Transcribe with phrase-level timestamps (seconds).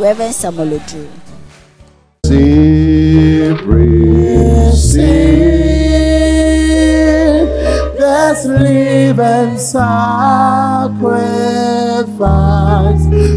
[0.00, 1.06] Reverend Samuel Odro.
[8.00, 9.84] Let's live and sacrifice.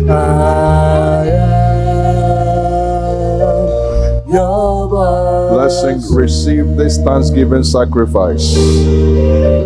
[0.09, 1.27] I
[4.23, 5.50] am your word.
[5.52, 8.55] Blessing, receive this thanksgiving sacrifice.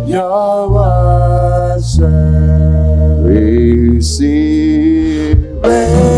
[0.08, 2.04] your worship.
[3.94, 4.58] Receive.
[5.64, 6.18] Receive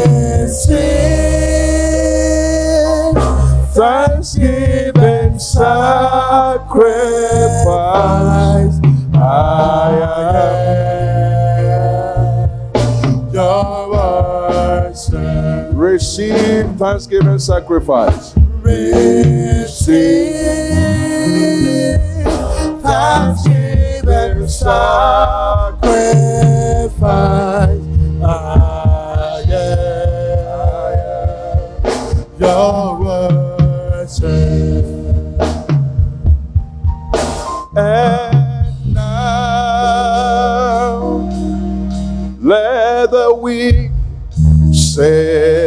[3.73, 5.89] Thanksgiving sacrifice.
[9.13, 9.91] Ah, I
[10.85, 10.88] am
[15.99, 18.33] Receive thanksgiving sacrifice.
[18.63, 20.39] Receive
[22.81, 24.79] thanksgiving sacrifice.
[28.23, 29.91] I am
[32.39, 34.85] your worship.
[37.75, 39.49] And now
[42.39, 43.91] let the weak
[44.71, 45.58] say,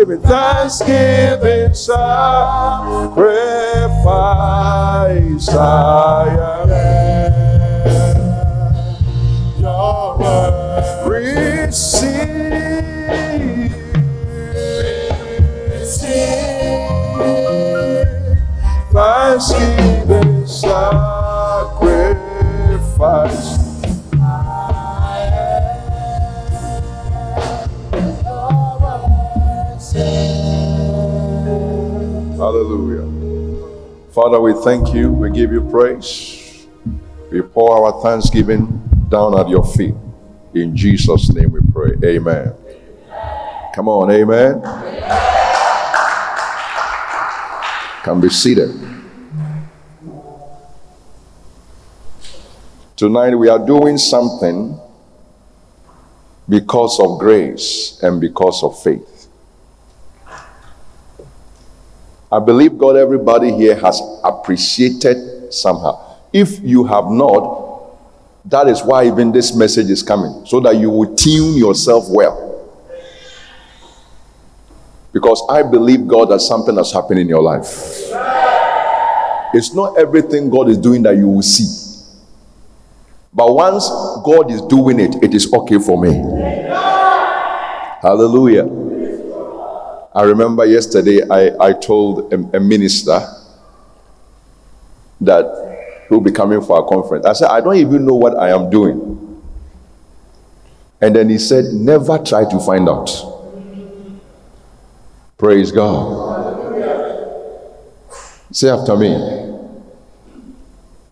[0.00, 0.22] thanksgiving.
[0.22, 0.39] Thanksgiving
[34.62, 35.10] thank you.
[35.10, 36.66] We give you praise.
[37.30, 38.66] We pour our thanksgiving
[39.08, 39.94] down at your feet.
[40.54, 41.94] In Jesus' name we pray.
[42.04, 42.52] Amen.
[43.74, 44.60] Come on, amen.
[48.02, 48.70] Can be seated.
[52.96, 54.78] Tonight we are doing something
[56.48, 59.19] because of grace and because of faith.
[62.32, 66.16] I believe God, everybody here has appreciated somehow.
[66.32, 67.68] If you have not,
[68.44, 72.46] that is why even this message is coming, so that you will tune yourself well.
[75.12, 77.66] Because I believe God that something has happened in your life.
[79.52, 81.66] It's not everything God is doing that you will see.
[83.34, 83.88] But once
[84.24, 86.12] God is doing it, it is okay for me.
[88.00, 88.64] Hallelujah.
[90.14, 93.20] I remember yesterday I, I told a, a minister
[95.20, 97.26] that he'll be coming for a conference.
[97.26, 99.16] I said, I don't even know what I am doing.
[101.00, 103.08] And then he said, Never try to find out.
[105.38, 106.38] Praise God.
[108.52, 109.38] Say after me.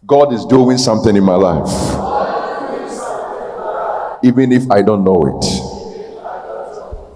[0.07, 1.71] God is doing something in my life.
[4.25, 5.45] Even if I don't know it.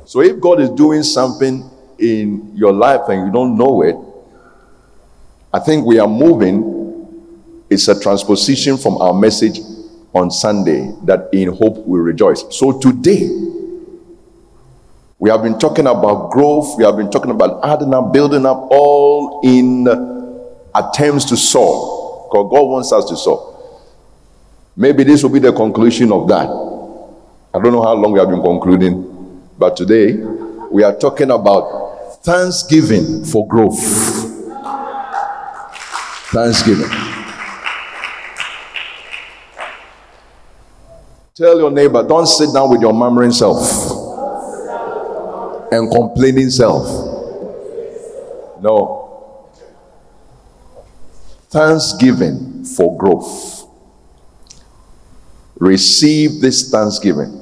[0.08, 1.72] So if God is doing something
[2.02, 3.96] in your life and you don't know it,
[5.52, 6.69] I think we are moving.
[7.70, 9.60] It's a transposition from our message
[10.12, 12.44] on Sunday that in hope we rejoice.
[12.50, 13.28] So today,
[15.19, 18.66] we have been talking about growth, we have been talking about adding up, building up,
[18.70, 19.87] all in
[20.75, 22.26] attempts to soar.
[22.28, 23.49] Because God wants us to soar.
[24.75, 26.49] Maybe this will be the conclusion of that.
[27.54, 31.92] I don't know how long we have been concluding, but today we are talking about
[32.23, 33.81] thanksgiving for growth.
[36.33, 36.89] Thanksgiving.
[41.35, 43.61] Tell your neighbor, don't sit down with your murmuring self
[45.73, 46.87] and complaining self.
[48.61, 49.59] No.
[51.51, 53.67] Thanksgiving for growth.
[55.59, 57.39] Receive this thanksgiving.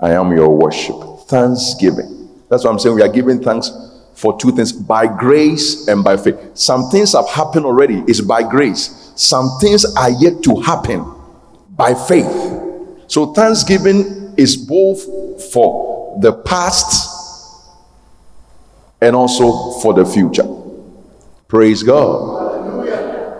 [0.00, 0.96] I am your worship.
[1.28, 2.21] Thanksgiving.
[2.52, 2.96] That's what I'm saying.
[2.96, 3.70] We are giving thanks
[4.12, 6.38] for two things by grace and by faith.
[6.52, 9.10] Some things have happened already, it's by grace.
[9.16, 11.02] Some things are yet to happen
[11.70, 12.30] by faith.
[13.06, 15.02] So, thanksgiving is both
[15.50, 17.66] for the past
[19.00, 20.46] and also for the future.
[21.48, 23.30] Praise God.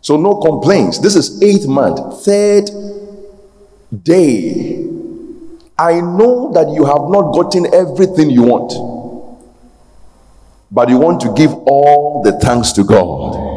[0.00, 0.98] So, no complaints.
[0.98, 2.70] This is eighth month, third
[4.02, 4.89] day.
[5.80, 8.70] I know that you have not gotten everything you want,
[10.70, 13.48] but you want to give all the thanks to God.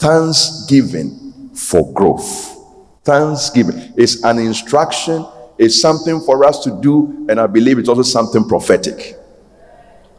[0.00, 2.56] Thanksgiving for growth.
[3.04, 5.24] Thanksgiving is an instruction,
[5.56, 9.14] it's something for us to do, and I believe it's also something prophetic,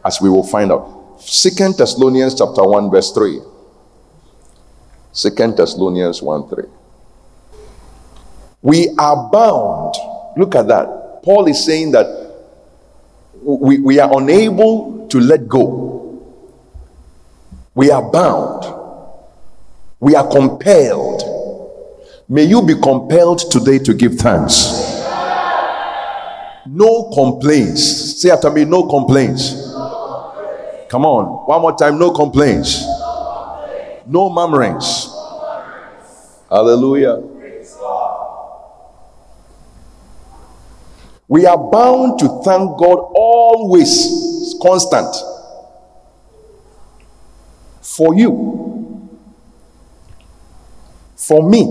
[0.02, 1.20] as we will find out.
[1.20, 3.38] Second Thessalonians chapter 1, verse 3.
[5.12, 6.79] Second Thessalonians 1 3.
[8.62, 9.94] We are bound.
[10.36, 11.22] Look at that.
[11.22, 12.06] Paul is saying that
[13.42, 16.22] we, we are unable to let go.
[17.74, 18.64] We are bound.
[19.98, 21.22] We are compelled.
[22.28, 24.88] May you be compelled today to give thanks.
[26.66, 28.20] No complaints.
[28.20, 29.52] Say after me, no complaints.
[30.88, 32.84] Come on, one more time, no complaints.
[34.06, 35.08] No murmurings.
[36.50, 37.22] Hallelujah.
[41.30, 45.14] We are bound to thank God always, constant.
[47.82, 49.08] For you,
[51.14, 51.62] for me,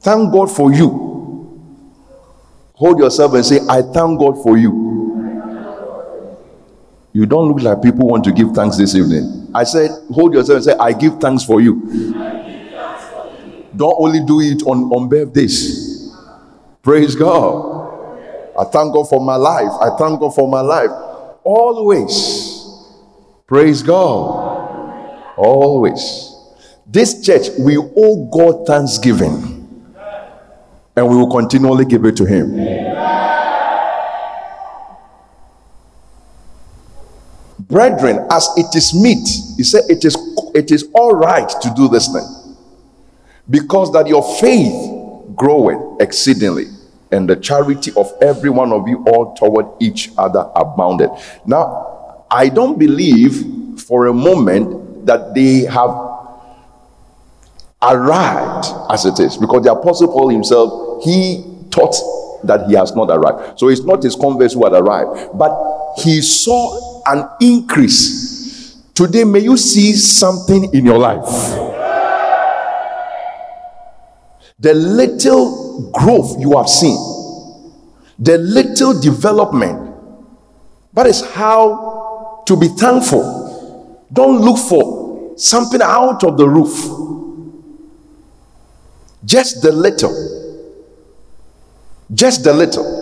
[0.00, 0.90] thank God for you.
[2.74, 4.72] Hold yourself and say, I thank God for you.
[7.12, 9.52] You don't look like people want to give thanks this evening.
[9.54, 11.74] I said, hold yourself and say, I give thanks for you.
[13.76, 16.12] Don't only do it on, on birthdays.
[16.82, 17.79] Praise God.
[18.60, 19.70] I thank God for my life.
[19.80, 20.90] I thank God for my life.
[21.44, 22.66] Always.
[23.46, 25.32] Praise God.
[25.38, 26.34] Always.
[26.86, 29.56] This church, we owe God thanksgiving.
[30.94, 32.50] And we will continually give it to Him.
[37.60, 39.26] Brethren, as it is meet,
[39.56, 40.16] he said it is
[40.54, 42.56] it is all right to do this thing.
[43.48, 46.66] Because that your faith groweth exceedingly
[47.12, 51.10] and the charity of every one of you all toward each other abounded.
[51.46, 55.90] Now, I don't believe for a moment that they have
[57.82, 61.96] arrived as it is, because the Apostle Paul himself he taught
[62.44, 63.58] that he has not arrived.
[63.58, 68.80] So it's not his converts who had arrived, but he saw an increase.
[68.94, 71.24] Today, may you see something in your life.
[74.60, 76.96] The little growth you have seen,
[78.18, 79.94] the little development,
[80.92, 84.04] that is how to be thankful.
[84.12, 86.74] Don't look for something out of the roof,
[89.24, 90.38] just the little.
[92.12, 93.00] Just the little.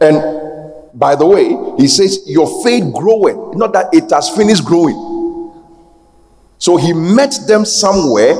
[0.00, 0.42] And
[0.92, 5.08] by the way, he says, Your faith growing, not that it has finished growing.
[6.58, 8.34] So he met them somewhere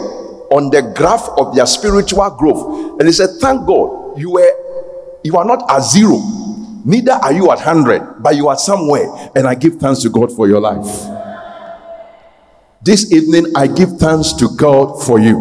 [0.52, 3.00] on the graph of their spiritual growth.
[3.00, 4.50] And he said, Thank God, you were
[5.24, 6.18] you are not at zero,
[6.84, 9.06] neither are you at hundred, but you are somewhere.
[9.34, 10.86] And I give thanks to God for your life.
[12.82, 15.38] This evening, I give thanks to God for you.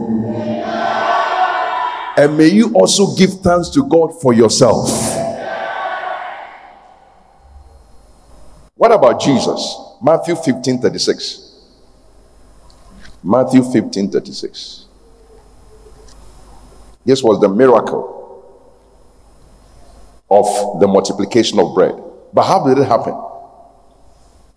[2.18, 4.89] And may you also give thanks to God for yourself.
[8.75, 9.77] What about Jesus?
[10.01, 11.51] Matthew 15 36.
[13.24, 14.86] Matthew 15 36.
[17.05, 18.12] This was the miracle
[20.29, 21.93] of the multiplication of bread.
[22.34, 23.20] But how did it happen?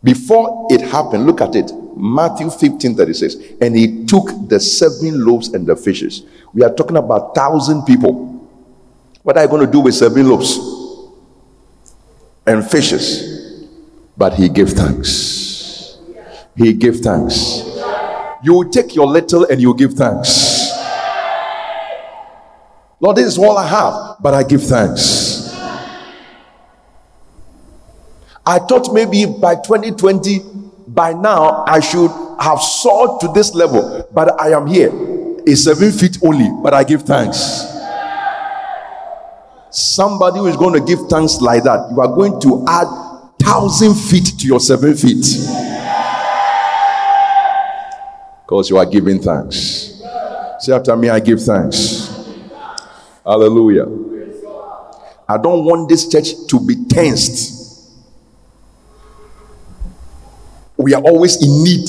[0.03, 1.73] Before it happened, look at it.
[1.97, 3.37] Matthew 15 36.
[3.61, 6.25] And he took the seven loaves and the fishes.
[6.53, 8.13] We are talking about thousand people.
[9.23, 10.59] What are you going to do with seven loaves
[12.47, 13.69] and fishes?
[14.17, 15.99] But he gave thanks.
[16.57, 17.63] He gave thanks.
[18.45, 20.44] You will take your little and you give thanks.
[23.01, 25.53] Lord, this is all I have, but I give thanks.
[28.47, 30.41] I thought maybe by 2020,
[30.89, 32.11] by now, I should
[32.41, 34.91] have soared to this level, but I am here.
[35.47, 37.39] It's seven feet only, but I give thanks.
[39.71, 42.87] Somebody who is going to give thanks like that, you are going to add
[43.41, 45.25] thousand feet to your seven feet.
[48.47, 50.01] Because you are giving thanks.
[50.61, 51.94] Say after me, I give thanks.
[53.25, 53.87] Hallelujah.
[55.27, 57.65] I don't want this church to be tensed
[60.77, 61.89] we are always in need.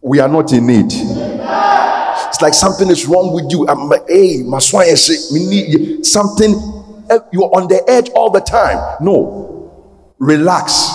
[0.00, 0.86] We are not in need.
[0.88, 3.68] It's like something is wrong with you.
[3.68, 4.86] I'm like, hey, my swine
[5.32, 6.54] we need something.
[7.10, 8.78] Eh, you're on the edge all the time.
[9.00, 9.70] No,
[10.18, 10.88] relax,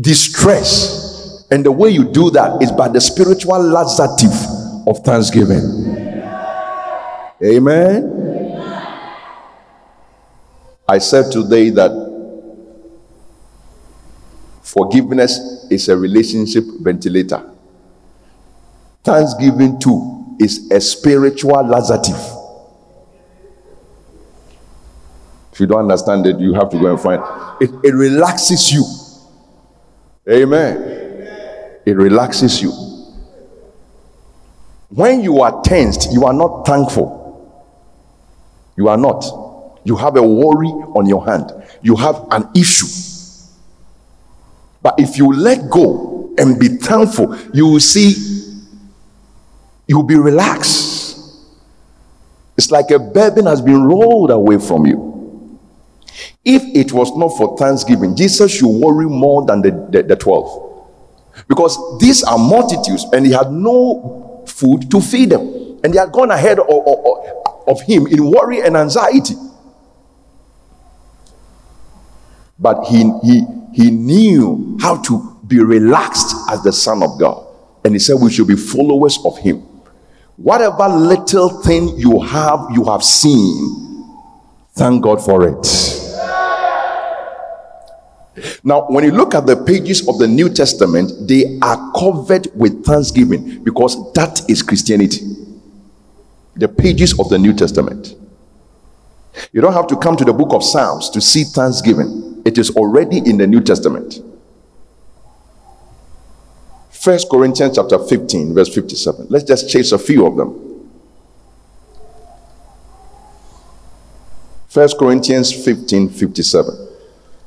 [0.00, 4.32] distress, and the way you do that is by the spiritual laxative
[4.86, 5.62] of thanksgiving.
[7.42, 8.18] Amen.
[10.88, 12.12] I said today that
[14.72, 17.44] Forgiveness is a relationship ventilator.
[19.04, 22.16] Thanksgiving, too, is a spiritual laxative.
[25.52, 27.22] If you don't understand it, you have to go and find
[27.60, 27.70] it.
[27.84, 28.82] It relaxes you.
[30.30, 31.80] Amen.
[31.84, 32.72] It relaxes you.
[34.94, 37.20] When you are tensed, you are not thankful.
[38.76, 39.24] You are not.
[39.84, 41.52] You have a worry on your hand.
[41.82, 42.86] You have an issue
[44.82, 48.14] but if you let go and be thankful, you will see,
[49.86, 51.20] you'll be relaxed.
[52.56, 55.10] It's like a burden has been rolled away from you.
[56.44, 60.70] If it was not for thanksgiving, Jesus should worry more than the, the, the 12.
[61.48, 65.80] Because these are multitudes and he had no food to feed them.
[65.82, 69.34] And they had gone ahead of, of, of him in worry and anxiety.
[72.58, 73.42] But he, he,
[73.72, 77.46] he knew how to be relaxed as the Son of God.
[77.84, 79.56] And he said, We should be followers of him.
[80.36, 84.06] Whatever little thing you have, you have seen,
[84.74, 86.01] thank God for it.
[88.64, 92.84] Now, when you look at the pages of the New Testament, they are covered with
[92.84, 95.20] thanksgiving because that is Christianity.
[96.56, 98.14] The pages of the New Testament.
[99.52, 102.42] You don't have to come to the book of Psalms to see thanksgiving.
[102.44, 104.20] It is already in the New Testament.
[106.90, 109.26] First Corinthians chapter 15, verse 57.
[109.28, 110.88] Let's just chase a few of them.
[114.68, 116.91] First Corinthians 15, 57.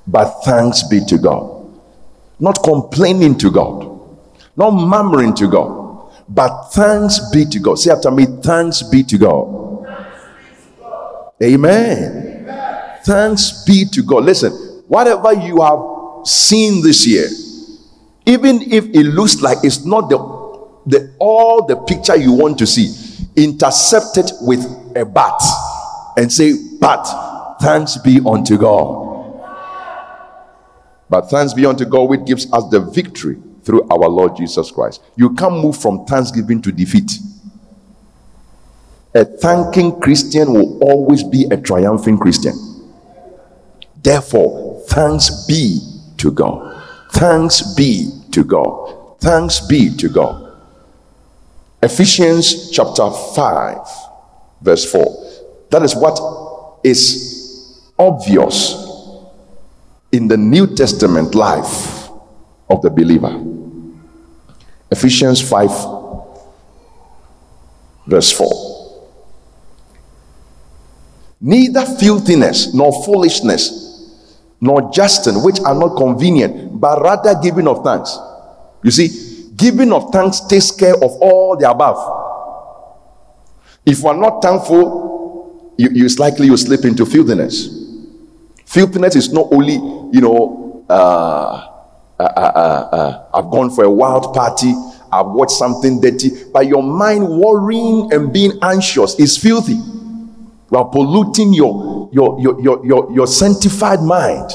[0.08, 1.80] But thanks be to God.
[2.40, 4.18] Not complaining to God,
[4.56, 7.80] not murmuring to God, but thanks be to God.
[7.80, 9.66] Say after me, thanks be to God.
[11.42, 12.44] Amen.
[12.44, 13.00] Amen.
[13.06, 14.26] Thanks be to God.
[14.26, 14.52] Listen,
[14.88, 17.28] whatever you have seen this year,
[18.26, 20.18] even if it looks like it's not the,
[20.88, 22.94] the all the picture you want to see,
[23.36, 24.64] intercept it with
[24.96, 25.42] a but
[26.18, 27.06] and say, But
[27.62, 29.05] thanks be unto God.
[31.10, 35.02] But thanks be unto God, which gives us the victory through our Lord Jesus Christ.
[35.16, 37.12] You can't move from thanksgiving to defeat.
[39.14, 42.54] A thanking Christian will always be a triumphing Christian.
[44.04, 45.80] Therefore, Thanks be
[46.18, 46.84] to God.
[47.12, 49.20] Thanks be to God.
[49.20, 50.54] Thanks be to God.
[51.82, 53.78] Ephesians chapter 5,
[54.62, 55.42] verse 4.
[55.72, 56.20] That is what
[56.84, 58.85] is obvious
[60.16, 62.10] in the New Testament life
[62.70, 63.36] of the believer.
[64.90, 65.70] Ephesians 5,
[68.08, 68.76] verse 4.
[71.42, 73.84] Neither filthiness nor foolishness
[74.62, 78.18] nor jesting, which are not convenient, but rather giving of thanks.
[78.84, 82.00] You see, giving of thanks takes care of all the above.
[83.86, 87.84] If you are not thankful, you, it's likely you slip into filthiness.
[88.66, 89.76] Filthiness is not only,
[90.16, 90.94] you know, uh,
[92.18, 94.74] uh, uh, uh, uh, I've gone for a wild party,
[95.12, 99.74] I've watched something dirty, but your mind worrying and being anxious is filthy.
[99.74, 104.52] You are polluting your, your, your, your, your, your sanctified mind.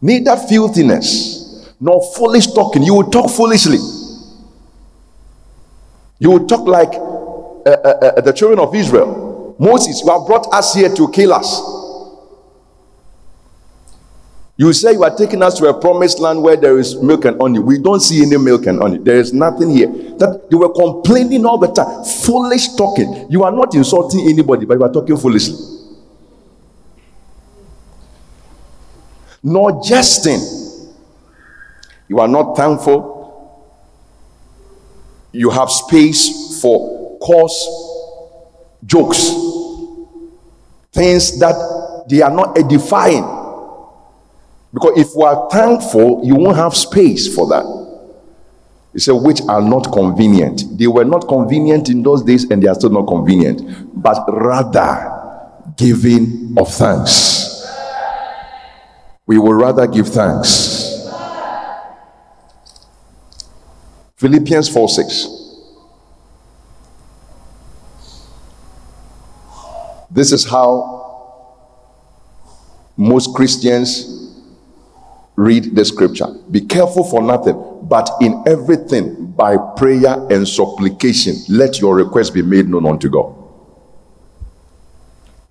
[0.00, 2.84] Neither filthiness nor foolish talking.
[2.84, 3.78] You will talk foolishly.
[6.20, 9.56] You will talk like uh, uh, uh, the children of Israel.
[9.58, 11.83] Moses, you have brought us here to kill us.
[14.56, 17.40] You say you are taking us to a promised land where there is milk and
[17.40, 17.58] honey.
[17.58, 18.98] We don't see any milk and honey.
[18.98, 19.88] There is nothing here.
[19.88, 22.04] That you were complaining all the time.
[22.04, 23.26] Foolish talking.
[23.30, 25.56] You are not insulting anybody, but you are talking foolishly.
[29.42, 30.40] Nor jesting.
[32.06, 33.12] You are not thankful.
[35.32, 37.66] You have space for coarse
[38.86, 39.30] jokes.
[40.92, 43.43] Things that they are not edifying
[44.74, 47.64] because if we are thankful, you won't have space for that.
[48.92, 50.64] He said, which are not convenient.
[50.76, 53.62] They were not convenient in those days and they are still not convenient,
[54.02, 55.12] but rather
[55.76, 57.64] giving of thanks.
[59.26, 61.08] We will rather give thanks.
[64.16, 65.28] Philippians 4 6.
[70.10, 70.94] This is how
[72.96, 74.23] most Christians
[75.36, 76.26] read the scripture.
[76.50, 82.42] Be careful for nothing, but in everything by prayer and supplication, let your request be
[82.42, 83.34] made known unto God.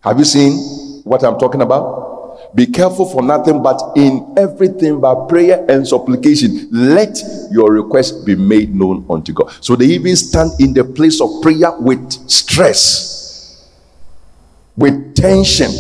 [0.02, 2.56] Have you seen what I'm talking about?
[2.56, 7.18] Be careful for nothing, but in everything by prayer and supplication, let
[7.52, 9.52] your request be made known unto God.
[9.62, 13.70] So they even stand in the place of prayer with stress,
[14.76, 15.72] with tension.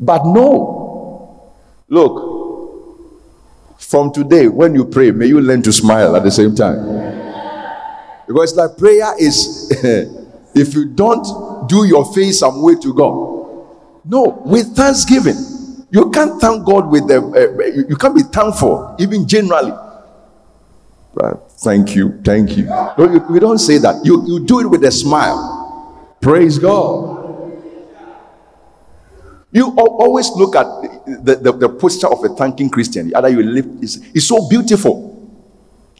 [0.00, 0.75] But no,
[1.88, 6.78] Look, from today, when you pray, may you learn to smile at the same time.
[8.26, 9.70] Because like prayer is,
[10.54, 13.36] if you don't do your face some way to God,
[14.04, 15.36] no, with thanksgiving.
[15.90, 19.72] You can't thank God with the, uh, you can't be thankful, even generally.
[21.58, 22.64] Thank you, thank you.
[22.64, 23.20] No, you.
[23.30, 24.04] We don't say that.
[24.04, 26.16] You, you do it with a smile.
[26.20, 27.15] Praise God.
[29.52, 30.66] You always look at
[31.06, 33.12] the, the, the, posture of a thanking Christian.
[33.14, 35.12] Either you live, is it's so beautiful.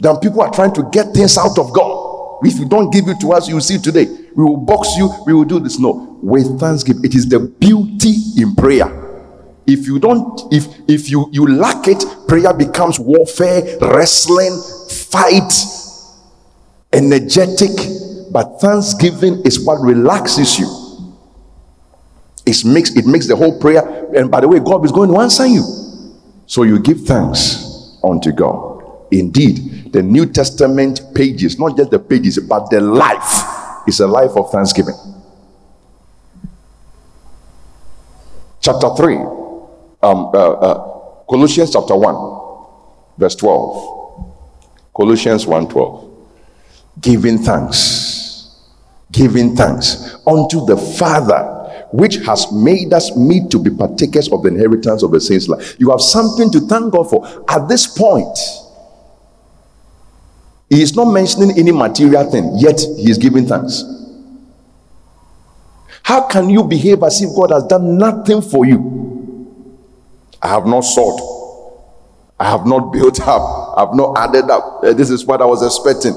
[0.01, 2.43] Then people are trying to get things out of God.
[2.43, 4.07] If you don't give it to us, you see today.
[4.35, 5.79] We will box you, we will do this.
[5.79, 7.05] No, with thanksgiving.
[7.05, 9.05] It is the beauty in prayer.
[9.67, 15.53] If you don't, if if you you lack it, prayer becomes warfare, wrestling, fight,
[16.93, 17.71] energetic.
[18.31, 20.86] But thanksgiving is what relaxes you
[22.47, 23.83] it makes it makes the whole prayer.
[24.17, 25.65] And by the way, God is going to answer you.
[26.47, 28.75] So you give thanks unto God.
[29.11, 33.43] Indeed, the New Testament pages, not just the pages, but the life
[33.89, 34.95] is a life of thanksgiving.
[38.61, 39.27] Chapter 3, um,
[40.03, 43.97] uh, uh, Colossians chapter 1, verse 12.
[44.95, 46.13] Colossians 1 12.
[47.01, 48.61] Giving thanks,
[49.13, 51.56] giving thanks unto the Father
[51.97, 55.77] which has made us meet to be partakers of the inheritance of the saints' life.
[55.79, 57.27] You have something to thank God for.
[57.49, 58.39] At this point,
[60.69, 63.83] he is not mentioning any material thing, yet he is giving thanks.
[66.03, 69.57] How can you behave as if God has done nothing for you?
[70.43, 71.19] I have not sought,
[72.39, 74.85] I have not built up, I have not added up.
[74.85, 76.13] Uh, this is what I was expecting.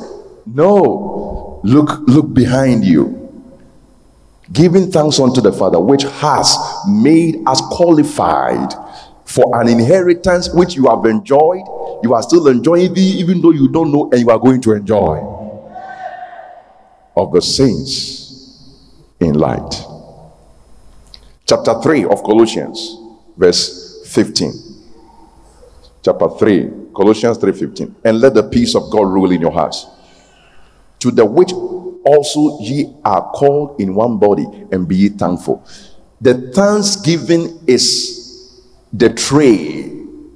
[0.45, 3.18] No, look, look behind you
[4.51, 6.57] giving thanks unto the Father, which has
[6.87, 8.73] made us qualified
[9.25, 11.61] for an inheritance which you have enjoyed,
[12.03, 15.17] you are still enjoying, even though you don't know, and you are going to enjoy
[17.15, 18.65] of the saints
[19.19, 19.83] in light.
[21.45, 22.97] Chapter 3 of Colossians,
[23.37, 24.53] verse 15.
[26.01, 27.95] Chapter 3, Colossians 3:15.
[28.03, 29.85] And let the peace of God rule in your hearts.
[30.99, 31.51] To the which
[32.05, 35.65] also ye are called in one body, and be ye thankful.
[36.21, 39.89] The thanksgiving is the tray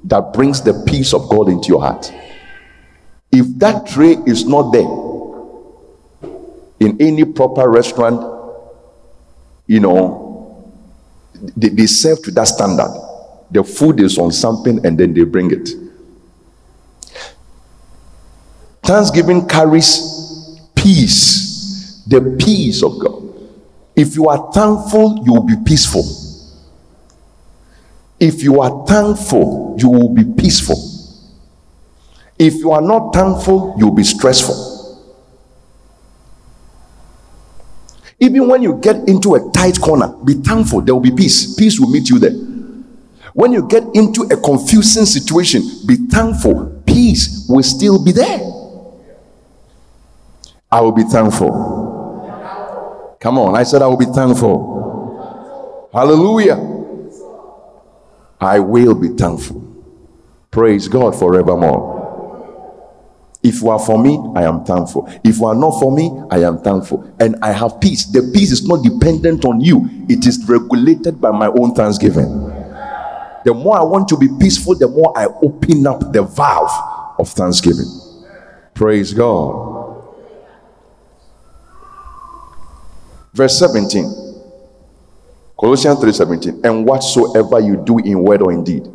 [0.05, 2.13] that brings the peace of God into your heart.
[3.31, 4.81] If that tray is not there
[6.79, 8.21] in any proper restaurant,
[9.65, 10.73] you know,
[11.57, 12.91] they, they serve to that standard.
[13.51, 15.69] The food is on something and then they bring it.
[18.83, 21.52] Thanksgiving carries peace
[22.07, 23.21] the peace of God.
[23.95, 26.03] If you are thankful, you will be peaceful.
[28.19, 30.77] If you are thankful, you will be peaceful.
[32.39, 34.71] If you are not thankful, you'll be stressful.
[38.19, 41.55] Even when you get into a tight corner, be thankful, there will be peace.
[41.55, 42.31] Peace will meet you there.
[43.33, 48.62] When you get into a confusing situation, be thankful, peace will still be there.
[50.73, 51.51] I will be thankful.
[53.19, 55.89] Come on, I said I will be thankful.
[55.93, 56.57] Hallelujah.
[58.41, 59.61] I will be thankful.
[60.49, 61.93] Praise God forevermore.
[63.43, 65.07] If you are for me, I am thankful.
[65.23, 67.07] If you are not for me, I am thankful.
[67.19, 68.05] And I have peace.
[68.07, 72.49] The peace is not dependent on you, it is regulated by my own thanksgiving.
[73.45, 77.29] The more I want to be peaceful, the more I open up the valve of
[77.29, 77.91] thanksgiving.
[78.73, 79.72] Praise God.
[83.33, 84.23] Verse 17.
[85.59, 86.65] Colossians 3:17.
[86.65, 88.87] And whatsoever you do in word or in deed,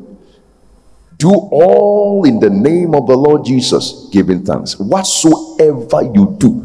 [1.17, 4.79] do all in the name of the Lord Jesus, giving thanks.
[4.79, 6.65] Whatsoever you do.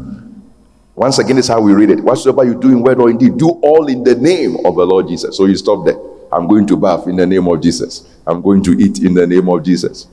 [0.94, 2.00] Once again, this is how we read it.
[2.00, 4.86] Whatsoever you do in word or in deed, do all in the name of the
[4.86, 5.36] Lord Jesus.
[5.36, 5.98] So you stop there.
[6.30, 8.08] I'm going to bath in the name of Jesus.
[8.26, 10.06] I'm going to eat in the name of Jesus.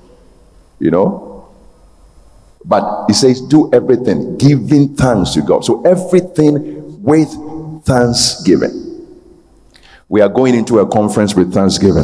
[0.80, 1.50] You know?
[2.66, 5.66] But he says, do everything, giving thanks to God.
[5.66, 7.30] So everything with
[7.84, 8.92] thanksgiving.
[10.10, 12.04] We are going into a conference with thanksgiving.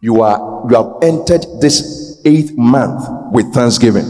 [0.00, 4.04] You are you have entered this eighth month with thanksgiving.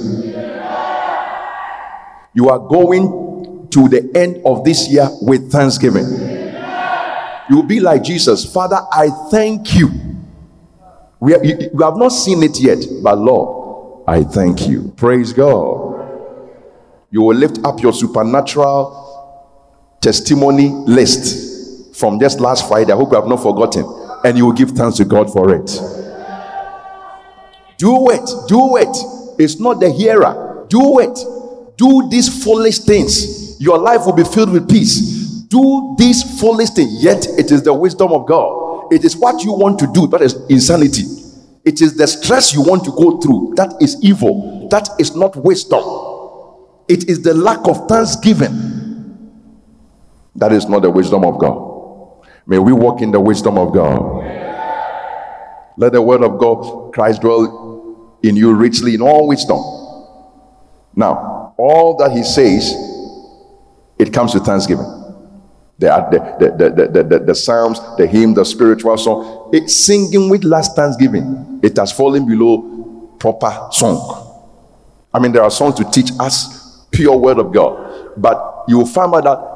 [2.34, 6.04] You are going to the end of this year with thanksgiving.
[7.48, 8.80] You will be like Jesus, Father.
[8.92, 9.90] I thank you.
[11.20, 14.92] We, have, you have not seen it yet, but Lord, I thank you.
[14.96, 15.91] Praise God
[17.12, 18.98] you will lift up your supernatural
[20.00, 22.90] testimony list from just last Friday.
[22.90, 23.84] I hope you have not forgotten.
[24.24, 25.66] And you will give thanks to God for it.
[27.76, 28.30] Do it.
[28.48, 28.96] Do it.
[29.38, 30.64] It's not the hearer.
[30.68, 31.18] Do it.
[31.76, 33.60] Do these foolish things.
[33.60, 35.42] Your life will be filled with peace.
[35.48, 37.04] Do these foolish things.
[37.04, 38.90] Yet it is the wisdom of God.
[38.90, 40.06] It is what you want to do.
[40.06, 41.04] That is insanity.
[41.64, 43.52] It is the stress you want to go through.
[43.56, 44.68] That is evil.
[44.70, 46.11] That is not wisdom.
[46.88, 48.72] It is the lack of thanksgiving.
[50.36, 52.26] That is not the wisdom of God.
[52.46, 54.22] May we walk in the wisdom of God.
[55.76, 59.58] Let the word of God, Christ dwell in you richly in all wisdom.
[60.94, 62.74] Now, all that he says,
[63.98, 64.86] it comes to thanksgiving.
[65.78, 70.44] The, the, the, the, the, the, psalms, the hymn, the spiritual song, it's singing with
[70.44, 71.60] last thanksgiving.
[71.62, 74.18] It has fallen below proper song.
[75.12, 76.61] I mean, there are songs to teach us
[76.92, 78.12] pure word of God.
[78.16, 79.52] But you will find out that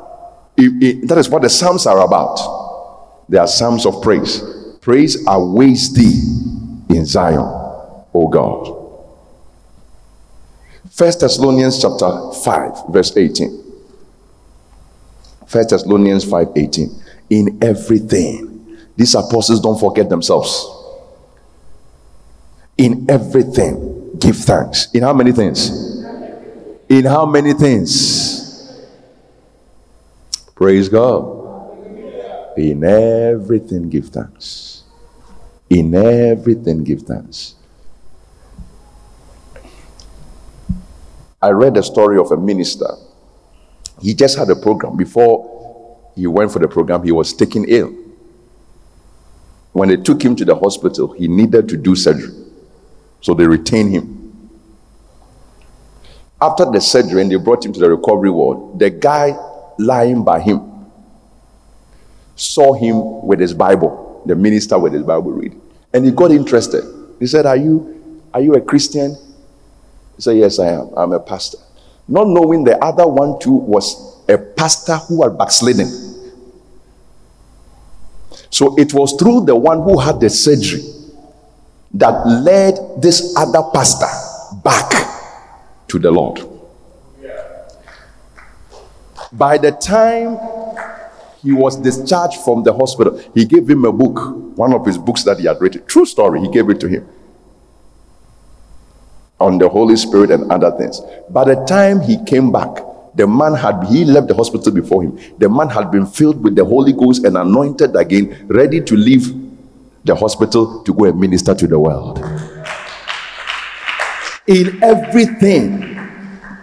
[0.57, 2.38] it, it, that is what the Psalms are about.
[3.29, 4.42] They are Psalms of praise.
[4.81, 6.22] Praise awaits thee
[6.88, 7.40] in Zion,
[8.14, 8.85] O God.
[10.90, 13.64] First Thessalonians chapter 5, verse 18.
[15.46, 17.03] First Thessalonians 5 18.
[17.31, 20.66] In everything, these apostles don't forget themselves.
[22.79, 24.90] In everything, give thanks.
[24.92, 25.86] In how many things?
[26.88, 28.83] In how many things?
[30.55, 31.44] Praise God.
[32.57, 34.85] In everything, give thanks.
[35.68, 37.57] In everything, give thanks.
[41.42, 42.88] I read a story of a minister.
[44.01, 44.96] He just had a program.
[44.96, 47.92] Before he went for the program, he was taken ill.
[49.72, 52.33] When they took him to the hospital, he needed to do surgery.
[53.20, 54.15] So they retained him.
[56.40, 59.35] After the surgery, and they brought him to the recovery ward, the guy
[59.79, 60.77] lying by him
[62.35, 65.61] saw him with his Bible, the minister with his Bible reading.
[65.94, 66.85] And he got interested.
[67.18, 69.16] He said, Are you are you a Christian?
[70.16, 70.90] He said, Yes, I am.
[70.94, 71.59] I'm a pastor.
[72.07, 75.88] Not knowing the other one too was a pastor who had backslidden.
[78.51, 80.83] So it was through the one who had the surgery
[81.94, 84.07] that led this other pastor
[84.62, 85.15] back
[85.88, 86.40] to the Lord.
[89.33, 90.38] By the time
[91.42, 95.25] he was discharged from the hospital, he gave him a book, one of his books
[95.25, 95.85] that he had written.
[95.87, 97.09] True story, he gave it to him
[99.38, 101.01] on the Holy Spirit and other things.
[101.29, 102.79] By the time he came back,
[103.14, 105.18] the man had he left the hospital before him.
[105.38, 109.35] The man had been filled with the Holy Ghost and anointed again, ready to leave
[110.05, 112.22] the hospital to go and minister to the world
[114.46, 115.96] in everything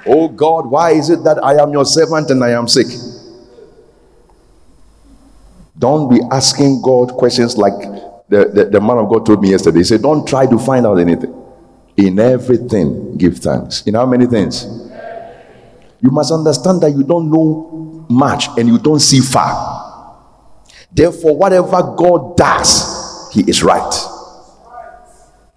[0.05, 2.87] Oh God, why is it that I am your servant and I am sick?
[5.77, 7.73] Don't be asking God questions like
[8.29, 9.79] the, the, the man of God told me yesterday.
[9.79, 11.33] He said, Don't try to find out anything.
[11.95, 13.83] In everything, give thanks.
[13.83, 14.65] In how many things?
[16.01, 20.19] You must understand that you don't know much and you don't see far.
[20.91, 24.12] Therefore, whatever God does, He is right.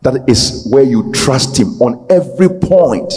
[0.06, 3.12] That is where you trust Him on every point.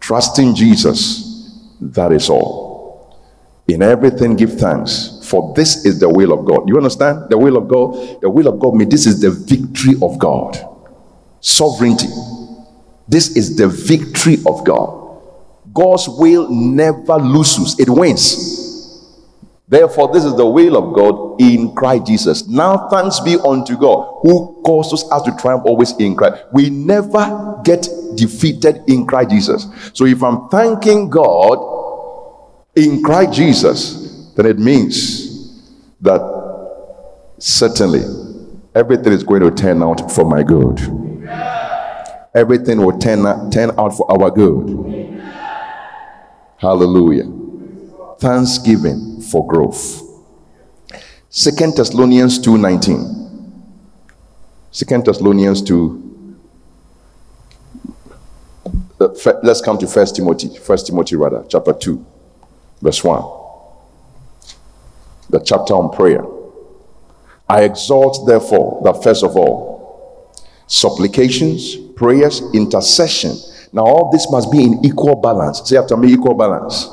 [0.00, 1.52] Trusting Jesus,
[1.82, 3.20] that is all.
[3.68, 6.66] In everything, give thanks, for this is the will of God.
[6.66, 7.28] You understand?
[7.28, 10.56] The will of God, the will of God means this is the victory of God.
[11.42, 12.08] Sovereignty.
[13.06, 15.20] This is the victory of God.
[15.74, 18.61] God's will never loses, it wins.
[19.72, 22.46] Therefore, this is the will of God in Christ Jesus.
[22.46, 26.44] Now, thanks be unto God who causes us to triumph always in Christ.
[26.52, 29.66] We never get defeated in Christ Jesus.
[29.94, 31.56] So, if I'm thanking God
[32.76, 35.58] in Christ Jesus, then it means
[36.02, 36.20] that
[37.38, 38.02] certainly
[38.74, 40.80] everything is going to turn out for my good.
[42.34, 45.22] Everything will turn, turn out for our good.
[46.58, 47.24] Hallelujah.
[48.18, 50.02] Thanksgiving for growth.
[51.30, 53.22] Second Thessalonians 2:19.
[54.70, 55.98] Second Thessalonians 2.
[59.00, 59.08] Uh,
[59.42, 60.56] let's come to First Timothy.
[60.58, 62.04] First Timothy rather, chapter 2,
[62.82, 63.24] verse 1.
[65.30, 66.24] The chapter on prayer.
[67.48, 73.32] I exhort, therefore, that first of all, supplications, prayers, intercession.
[73.72, 75.62] Now, all this must be in equal balance.
[75.64, 76.88] Say after me, equal balance.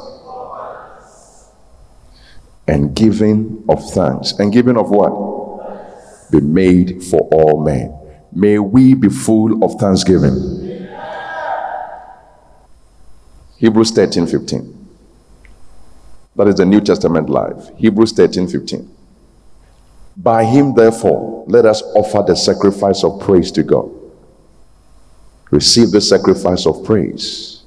[2.70, 4.34] And giving of thanks.
[4.34, 6.30] And giving of what?
[6.30, 8.00] Be made for all men.
[8.32, 10.88] May we be full of thanksgiving.
[13.58, 14.88] Hebrews 13 15.
[16.36, 17.72] That is the New Testament life.
[17.76, 18.96] Hebrews 13 15.
[20.16, 23.90] By him, therefore, let us offer the sacrifice of praise to God.
[25.50, 27.64] Receive the sacrifice of praise.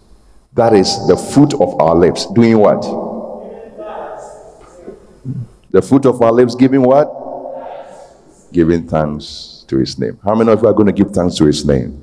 [0.53, 2.27] That is the fruit of our lips.
[2.35, 3.12] Doing what?
[5.73, 7.09] The fruit of our lips giving what?
[8.53, 10.19] Giving thanks to his name.
[10.23, 12.01] How many of you are going to give thanks to his name?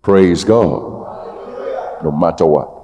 [0.00, 2.02] Praise God.
[2.02, 2.80] No matter what.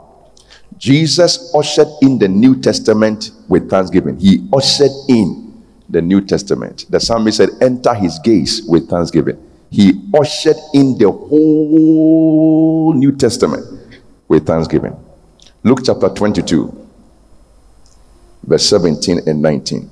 [0.77, 4.19] Jesus ushered in the New Testament with thanksgiving.
[4.19, 6.85] He ushered in the New Testament.
[6.91, 9.43] The psalmist said, Enter his gates with thanksgiving.
[9.71, 13.65] He ushered in the whole New Testament
[14.29, 15.03] with thanksgiving.
[15.63, 16.89] Luke chapter 22,
[18.45, 19.91] verse 17 and 19.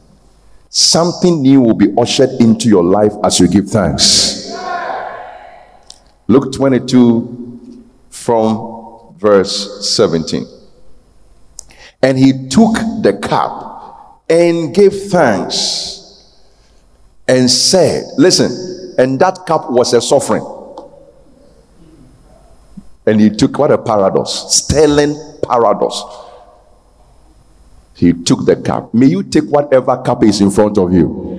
[0.76, 4.52] Something new will be ushered into your life as you give thanks.
[6.26, 10.44] Luke 22 from verse 17.
[12.02, 16.40] And he took the cup and gave thanks
[17.28, 20.44] and said, Listen, and that cup was a suffering.
[23.06, 26.02] And he took what a paradox, sterling paradox.
[27.94, 28.92] He took the cup.
[28.92, 31.34] May you take whatever cup is in front of you.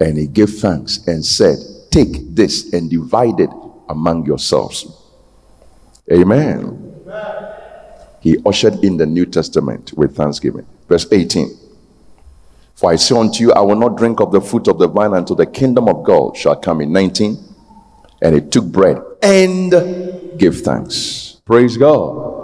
[0.00, 1.58] And he gave thanks and said,
[1.90, 3.50] Take this and divide it
[3.88, 4.86] among yourselves.
[6.12, 6.84] Amen.
[8.20, 10.66] He ushered in the New Testament with thanksgiving.
[10.88, 11.50] Verse 18.
[12.74, 15.14] For I say unto you, I will not drink of the fruit of the vine
[15.14, 16.92] until the kingdom of God shall come in.
[16.92, 17.36] 19.
[18.22, 19.70] And he took bread and
[20.38, 21.40] gave thanks.
[21.44, 22.37] Praise God.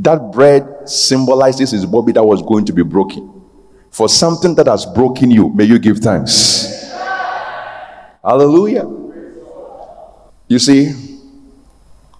[0.00, 3.42] That bread symbolizes his body that was going to be broken.
[3.90, 6.90] For something that has broken you, may you give thanks.
[8.24, 8.88] Hallelujah.
[10.48, 10.92] You see,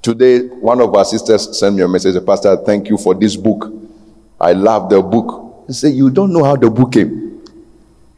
[0.02, 3.72] today one of our sisters sent me a message, Pastor, thank you for this book.
[4.38, 5.64] I love the book.
[5.66, 7.42] He said, You don't know how the book came.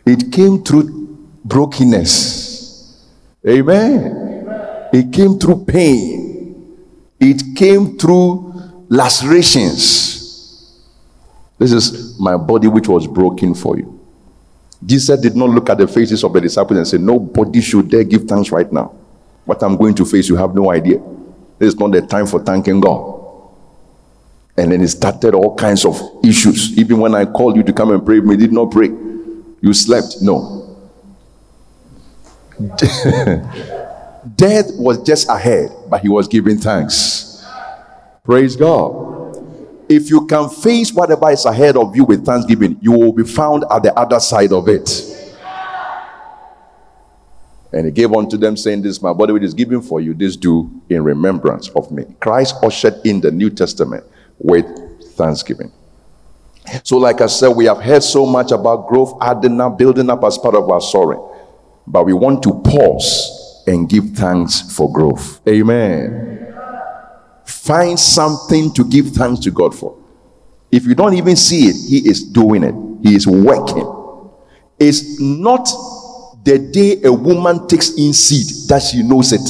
[0.05, 2.99] It came through brokenness.
[3.47, 4.89] Amen.
[4.93, 6.79] It came through pain.
[7.21, 8.52] It came through
[8.93, 10.21] lacerations.
[11.59, 13.99] This is my body which was broken for you.
[14.85, 18.05] Jesus did not look at the faces of the disciples and say, Nobody should dare
[18.05, 18.95] give thanks right now.
[19.47, 21.01] What I'm going to face, you have no idea.
[21.59, 23.21] This is not the time for thanking God.
[24.57, 26.77] And then he started all kinds of issues.
[26.77, 28.89] Even when I called you to come and pray, you did not pray.
[28.89, 30.17] You slept.
[30.21, 30.77] No.
[34.37, 37.32] Death was just ahead, but he was giving thanks.
[38.25, 39.37] Praise God.
[39.89, 43.65] If you can face whatever is ahead of you with thanksgiving, you will be found
[43.69, 45.09] at the other side of it.
[47.73, 50.15] And he gave unto them, saying, This is my body which is given for you.
[50.15, 52.05] This do in remembrance of me.
[52.21, 54.05] Christ ushered in the New Testament
[54.39, 54.67] with
[55.15, 55.73] thanksgiving.
[56.85, 60.23] So, like I said, we have heard so much about growth, adding up, building up
[60.23, 61.27] as part of our soaring.
[61.87, 65.41] But we want to pause and give thanks for growth.
[65.49, 66.42] Amen.
[67.47, 69.99] Find something to give thanks to God for.
[70.71, 73.89] If you don't even see it, He is doing it, He is working.
[74.79, 75.69] It's not
[76.45, 79.41] the day a woman takes in seed that she knows it.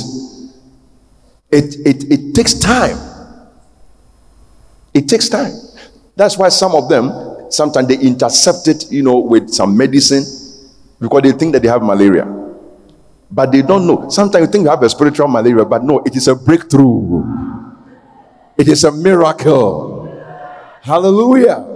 [1.50, 2.98] It, it, it takes time.
[4.92, 5.52] It takes time.
[6.16, 7.10] That's why some of them
[7.50, 10.24] sometimes they intercept it, you know, with some medicine
[11.00, 12.24] because they think that they have malaria.
[13.30, 14.08] But they don't know.
[14.10, 17.24] Sometimes you think you have a spiritual malaria, but no, it is a breakthrough.
[18.58, 20.08] It is a miracle.
[20.82, 21.66] Hallelujah.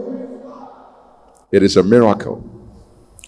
[1.50, 2.44] It is a miracle.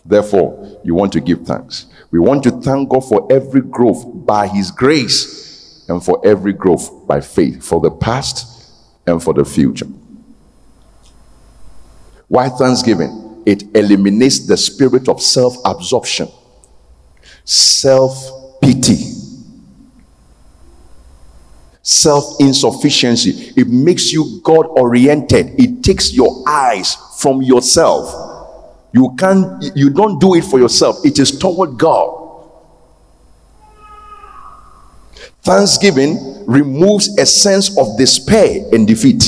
[0.05, 1.87] Therefore, you want to give thanks.
[2.11, 7.07] We want to thank God for every growth by His grace and for every growth
[7.07, 8.71] by faith, for the past
[9.07, 9.87] and for the future.
[12.29, 13.43] Why thanksgiving?
[13.47, 16.29] It eliminates the spirit of self absorption,
[17.45, 18.99] self pity,
[21.89, 23.51] self insufficiency.
[23.57, 25.59] It makes you God oriented.
[25.59, 28.13] It takes your eyes from yourself.
[28.93, 32.27] You can't, you don't do it for yourself, it is toward God.
[35.43, 39.25] Thanksgiving removes a sense of despair and defeat.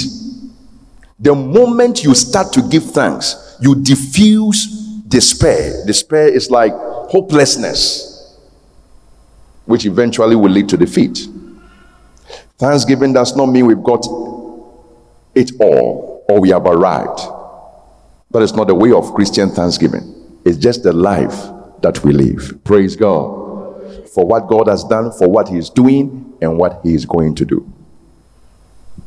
[1.19, 4.67] The moment you start to give thanks, you diffuse
[5.09, 5.87] despair.
[5.87, 8.39] Despair is like hopelessness,
[9.65, 11.27] which eventually will lead to defeat.
[12.61, 14.05] Thanksgiving does not mean we've got
[15.35, 17.21] it all or we have arrived.
[18.33, 20.15] That is not the way of Christian thanksgiving.
[20.45, 21.49] It's just the life
[21.81, 22.63] that we live.
[22.65, 26.93] Praise God for what God has done, for what He is doing, and what He
[26.93, 27.73] is going to do.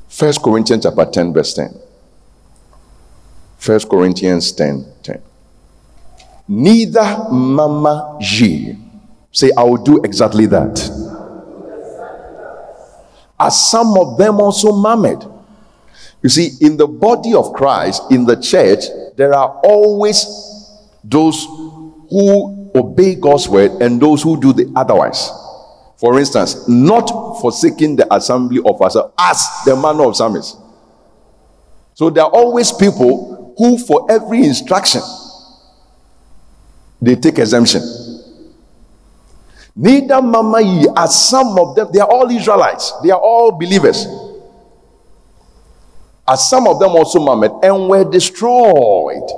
[0.07, 1.79] First Corinthians chapter 10, verse 10.
[3.57, 5.21] First Corinthians 10 10.
[6.47, 8.77] Neither mama ye.
[9.31, 11.02] Say, I will do exactly that.
[13.43, 15.25] As some of them also murmured.
[16.21, 18.85] You see, in the body of Christ, in the church,
[19.17, 20.25] there are always
[21.03, 21.43] those
[22.09, 25.29] who obey God's word and those who do the otherwise.
[25.97, 27.07] For instance, not
[27.41, 30.41] forsaking the assembly of ourselves as the manner of some.
[31.93, 35.01] So there are always people who, for every instruction,
[37.01, 37.81] they take exemption.
[39.75, 40.59] Neither mama
[40.95, 44.05] as some of them, they are all Israelites, they are all believers.
[46.27, 49.29] As some of them also murmured and were destroyed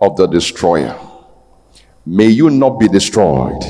[0.00, 0.98] of the destroyer.
[2.04, 3.60] May you not be destroyed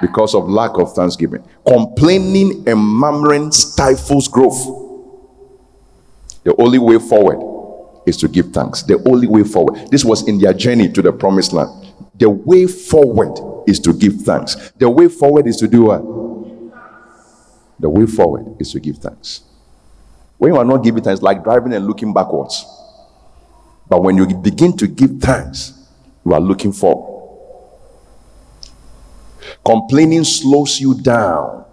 [0.00, 1.44] because of lack of thanksgiving.
[1.66, 4.64] Complaining and murmuring stifles growth.
[6.44, 8.82] The only way forward is to give thanks.
[8.82, 9.90] The only way forward.
[9.90, 11.70] This was in their journey to the promised land.
[12.16, 14.72] The way forward is to give thanks.
[14.76, 16.02] The way forward is to do what?
[17.78, 19.42] The way forward is to give thanks.
[20.38, 22.64] When you are not giving thanks, like driving and looking backwards.
[23.88, 25.88] But when you begin to give thanks,
[26.24, 27.10] you are looking forward.
[29.64, 31.64] Complaining slows you down,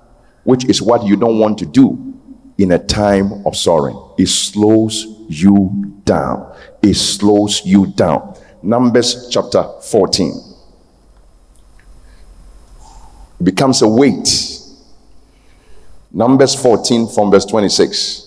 [0.43, 2.15] which is what you don't want to do
[2.57, 4.13] in a time of sorrow.
[4.17, 6.55] It slows you down.
[6.81, 8.35] It slows you down.
[8.61, 10.48] Numbers chapter 14
[13.39, 14.27] it becomes a weight.
[16.11, 18.25] Numbers 14 from verse 26.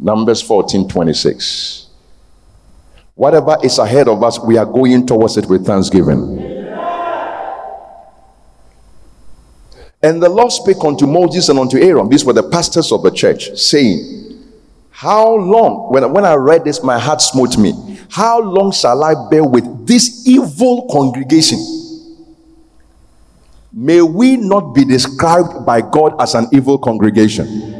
[0.00, 1.88] Numbers 14 26.
[3.14, 6.54] Whatever is ahead of us, we are going towards it with thanksgiving.
[10.02, 13.10] And the Lord spake unto Moses and unto Aaron, these were the pastors of the
[13.10, 14.23] church, saying,
[15.04, 17.98] How long, when, when I read this, my heart smote me.
[18.08, 21.58] How long shall I bear with this evil congregation?
[23.70, 27.74] May we not be described by God as an evil congregation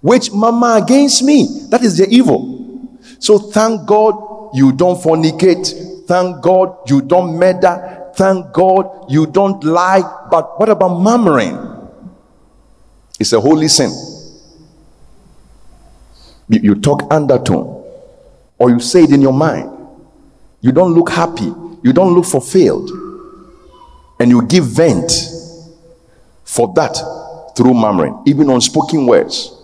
[0.00, 1.66] which mama against me.
[1.70, 2.88] That is the evil.
[3.18, 6.06] So thank God you don't fornicate.
[6.06, 8.12] Thank God you don't murder.
[8.14, 10.02] Thank God you don't lie.
[10.30, 11.58] But what about murmuring?
[13.18, 13.90] It's a holy sin.
[16.48, 17.84] You, you talk undertone,
[18.58, 19.70] or you say it in your mind.
[20.60, 21.52] You don't look happy.
[21.82, 22.90] You don't look fulfilled.
[24.20, 25.12] And you give vent
[26.44, 26.96] for that
[27.56, 29.54] through murmuring, even unspoken words.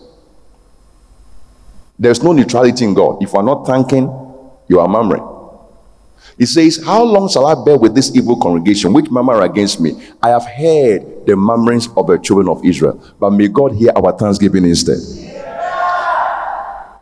[1.99, 3.23] There's no neutrality in God.
[3.23, 4.09] If you are not thanking,
[4.69, 5.29] You are murmuring.
[6.39, 10.03] He says, How long shall I bear with this evil congregation which murmur against me?
[10.23, 14.17] I have heard the murmurings of the children of Israel, but may God hear our
[14.17, 14.99] thanksgiving instead.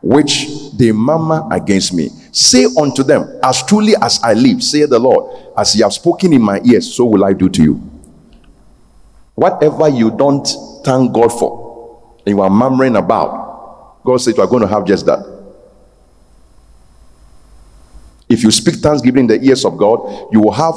[0.03, 2.09] Which they murmur against me.
[2.33, 6.33] Say unto them, As truly as I live, saith the Lord, as ye have spoken
[6.33, 7.75] in my ears, so will I do to you.
[9.35, 10.47] Whatever you don't
[10.85, 14.85] thank God for, and you are murmuring about, God says you are going to have
[14.85, 15.33] just that.
[18.29, 20.75] If you speak thanksgiving in the ears of God, you will have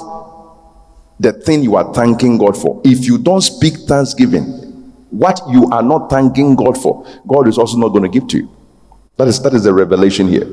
[1.20, 2.82] the thing you are thanking God for.
[2.84, 4.44] If you don't speak thanksgiving,
[5.10, 8.38] what you are not thanking God for, God is also not going to give to
[8.40, 8.55] you.
[9.18, 10.48] That is that is the revelation here.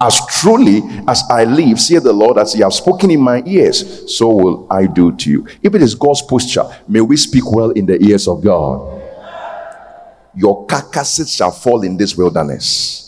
[0.00, 4.12] As truly as I live, saith the Lord, as you have spoken in my ears,
[4.16, 5.46] so will I do to you.
[5.62, 9.02] If it is God's posture, may we speak well in the ears of God.
[10.34, 13.04] Your carcasses shall fall in this wilderness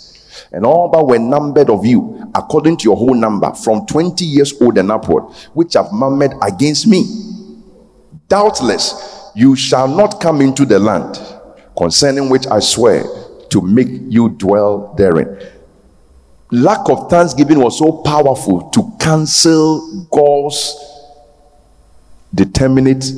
[0.52, 4.54] and all but were numbered of you, according to your whole number, from 20 years
[4.60, 5.24] old and upward,
[5.54, 7.04] which have murmured against me.
[8.28, 11.20] Doubtless, you shall not come into the land,
[11.76, 13.04] concerning which I swear
[13.56, 15.40] to make you dwell therein.
[16.50, 20.76] Lack of thanksgiving was so powerful to cancel God's
[22.34, 23.10] determinate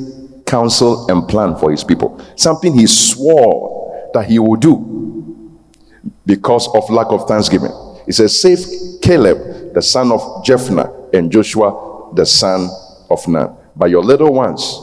[0.45, 2.21] counsel and plan for his people.
[2.37, 5.59] Something he swore that he would do
[6.25, 7.73] because of lack of thanksgiving.
[8.05, 8.65] He says, Save
[9.01, 12.69] Caleb, the son of Jephunneh, and Joshua, the son
[13.09, 13.55] of Nun.
[13.75, 14.79] By your little ones,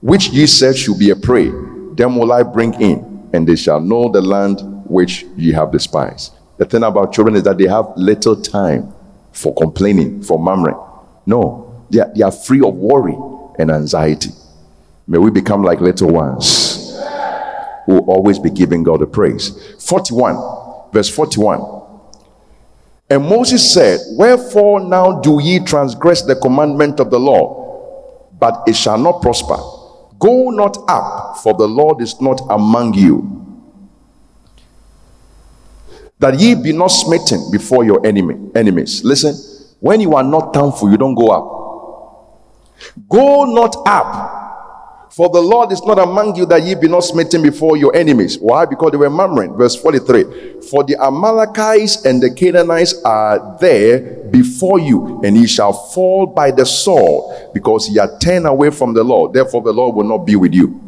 [0.00, 1.50] which ye said should be a prey,
[1.94, 6.34] them will I bring in, and they shall know the land which ye have despised.
[6.58, 8.94] The thing about children is that they have little time
[9.32, 10.78] for complaining, for murmuring.
[11.26, 13.16] No, they are, they are free of worry
[13.58, 14.30] and anxiety.
[15.06, 16.96] May we become like little ones
[17.86, 19.50] who will always be giving God the praise.
[19.80, 21.80] 41, verse 41.
[23.10, 28.76] And Moses said, Wherefore now do ye transgress the commandment of the Lord, but it
[28.76, 29.56] shall not prosper.
[30.22, 33.40] Go not up, for the Lord is not among you.
[36.20, 39.02] That ye be not smitten before your enemy enemies.
[39.02, 39.34] Listen,
[39.80, 41.44] when you are not thankful, you don't go up.
[43.08, 44.41] Go not up,
[45.12, 48.38] for the Lord is not among you that ye be not smitten before your enemies.
[48.38, 48.64] Why?
[48.64, 49.54] Because they were murmuring.
[49.54, 55.74] Verse 43 For the Amalekites and the Canaanites are there before you, and ye shall
[55.74, 59.34] fall by the sword, because ye are turned away from the Lord.
[59.34, 60.80] Therefore, the Lord will not be with you.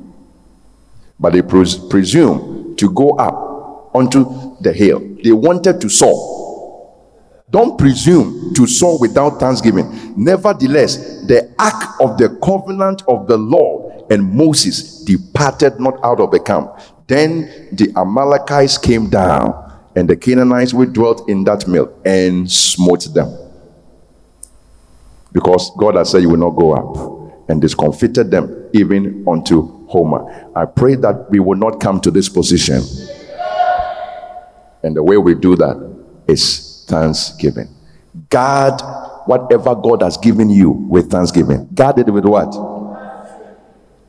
[1.21, 3.35] But they pres- presume to go up
[3.95, 5.01] onto the hill.
[5.23, 6.35] They wanted to soar.
[7.51, 10.15] Don't presume to soar without thanksgiving.
[10.17, 16.31] Nevertheless, the ark of the covenant of the Lord and Moses departed not out of
[16.31, 16.71] the camp.
[17.07, 19.61] Then the Amalekites came down,
[19.95, 23.37] and the Canaanites which dwelt in that mill and smote them.
[25.33, 30.53] Because God has said, You will not go up, and discomfited them even unto Hormah.
[30.57, 32.83] I pray that we will not come to this position.
[34.83, 35.77] And the way we do that
[36.27, 37.69] is thanksgiving.
[38.29, 38.81] God,
[39.27, 41.69] whatever God has given you with thanksgiving.
[41.75, 42.74] Guard it with what?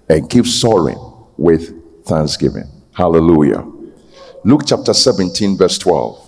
[0.10, 0.98] And keep soaring
[1.38, 2.70] with thanksgiving.
[2.94, 3.66] Hallelujah.
[4.44, 6.26] Luke chapter 17, verse 12.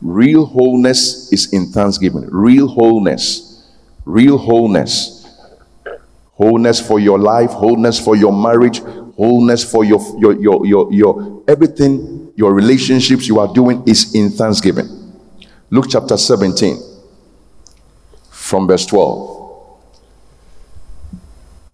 [0.00, 2.28] Real wholeness is in thanksgiving.
[2.30, 3.68] Real wholeness.
[4.04, 5.26] Real wholeness.
[6.34, 8.80] Wholeness for your life, wholeness for your marriage,
[9.16, 14.30] wholeness for your your your your, your everything, your relationships you are doing is in
[14.30, 14.88] thanksgiving.
[15.70, 16.80] Luke chapter 17
[18.30, 19.41] from verse 12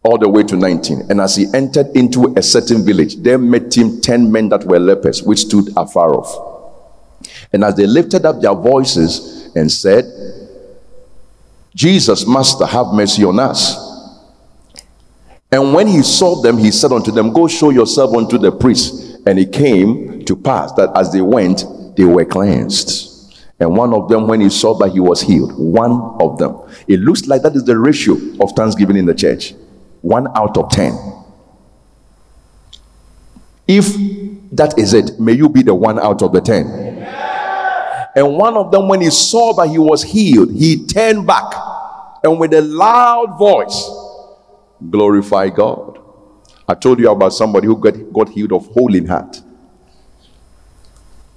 [0.08, 1.10] all the way to 19.
[1.10, 4.78] And as he entered into a certain village, there met him 10 men that were
[4.78, 7.20] lepers, which stood afar off.
[7.52, 10.06] And as they lifted up their voices and said,
[11.74, 13.76] Jesus, Master, have mercy on us.
[15.52, 19.20] And when he saw them, he said unto them, Go show yourself unto the priest.
[19.26, 21.64] And it came to pass that as they went,
[21.98, 23.34] they were cleansed.
[23.60, 26.62] And one of them, when he saw that he was healed, one of them.
[26.86, 29.52] It looks like that is the ratio of thanksgiving in the church.
[30.00, 30.96] One out of ten.
[33.66, 33.94] If
[34.52, 36.66] that is it, may you be the one out of the ten.
[38.16, 41.52] And one of them, when he saw that he was healed, he turned back
[42.24, 43.90] and with a loud voice
[44.90, 45.98] glorify God.
[46.66, 49.40] I told you about somebody who got, got healed of hole in heart.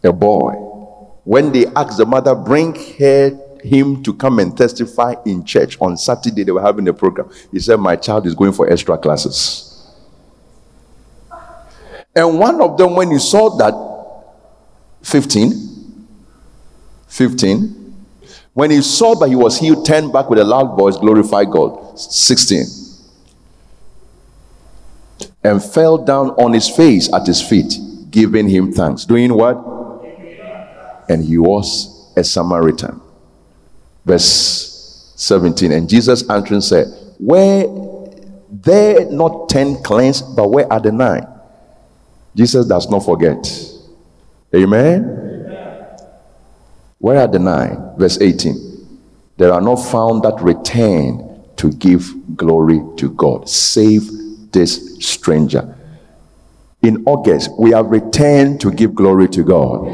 [0.04, 0.54] A boy.
[1.24, 5.98] When they asked the mother, bring her, him to come and testify in church on
[5.98, 7.30] Saturday, they were having a program.
[7.52, 9.68] He said, My child is going for extra classes.
[12.16, 13.92] And one of them, when he saw that
[15.04, 15.52] 15,
[17.08, 17.78] 15.
[18.54, 21.98] When he saw that he was healed, turned back with a loud voice, glorify God.
[21.98, 22.66] 16.
[25.44, 27.74] And fell down on his face at his feet,
[28.10, 29.06] giving him thanks.
[29.06, 29.58] Doing what?
[31.10, 33.02] And he was a Samaritan.
[34.06, 35.72] Verse 17.
[35.72, 36.88] And Jesus answering said,
[37.20, 38.10] Were
[38.50, 41.28] there not ten cleansed, but where are the nine?
[42.36, 43.46] Jesus does not forget.
[44.54, 45.22] Amen.
[47.00, 47.94] Where are the nine?
[47.98, 48.88] Verse 18.
[49.38, 54.04] There are not found that return to give glory to God, save
[54.52, 55.78] this stranger.
[56.82, 59.86] In August, we have returned to give glory to God.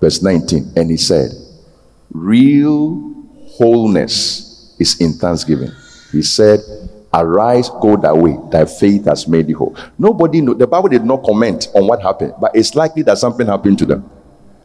[0.00, 0.72] Verse 19.
[0.76, 1.32] And he said,
[2.10, 3.14] Real
[3.56, 5.70] wholeness is in thanksgiving.
[6.12, 6.60] He said,
[7.12, 8.38] Arise, go that way.
[8.50, 9.76] Thy faith has made you whole.
[9.98, 10.54] Nobody know.
[10.54, 13.86] The Bible did not comment on what happened, but it's likely that something happened to
[13.86, 14.08] them.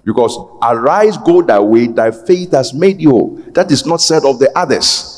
[0.04, 3.36] Because arise, go thy way, thy faith has made you whole.
[3.54, 5.12] That is not said of the others.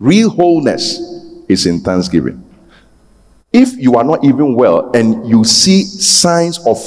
[0.00, 0.98] Real wholeness
[1.48, 2.44] is in thanksgiving.
[3.52, 6.78] If you are not even well and you see signs of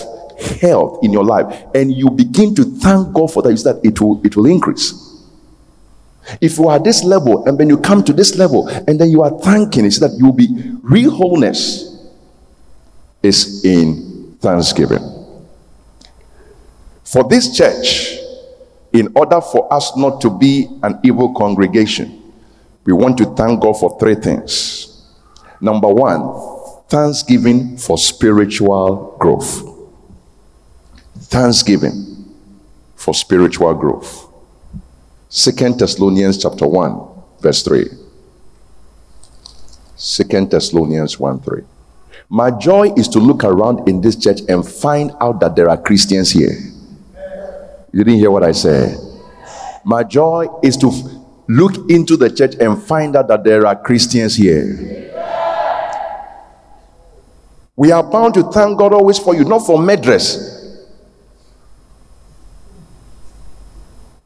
[0.44, 4.00] health in your life and you begin to thank God for that, is that it
[4.00, 4.94] will it will increase.
[6.40, 9.10] If you are at this level and then you come to this level and then
[9.10, 10.48] you are thanking, it's that you'll be
[10.82, 11.90] real wholeness
[13.22, 15.02] is in thanksgiving.
[17.04, 18.20] For this church,
[18.92, 22.34] in order for us not to be an evil congregation,
[22.86, 24.90] we want to thank God for three things.
[25.62, 29.73] Number one, thanksgiving for spiritual growth.
[31.26, 32.26] Thanksgiving
[32.96, 34.28] for spiritual growth.
[35.30, 37.00] Second Thessalonians chapter 1,
[37.42, 37.86] verse 3.
[39.96, 41.62] Second Thessalonians 1 3.
[42.30, 45.78] My joy is to look around in this church and find out that there are
[45.78, 46.58] Christians here.
[47.92, 48.98] You didn't hear what I said.
[49.86, 50.92] My joy is to
[51.48, 55.12] look into the church and find out that there are Christians here.
[57.76, 60.63] We are bound to thank God always for you, not for medress,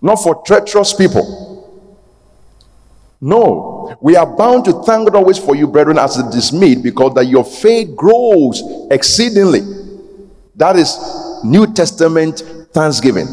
[0.01, 1.45] not for treacherous people.
[3.19, 6.83] No, we are bound to thank God always for you, brethren, as it is made,
[6.83, 9.61] because that your faith grows exceedingly.
[10.55, 10.97] That is
[11.43, 12.43] New Testament
[12.73, 13.27] thanksgiving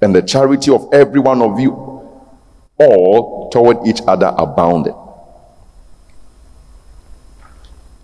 [0.00, 1.72] and the charity of every one of you
[2.78, 4.94] all toward each other abounded.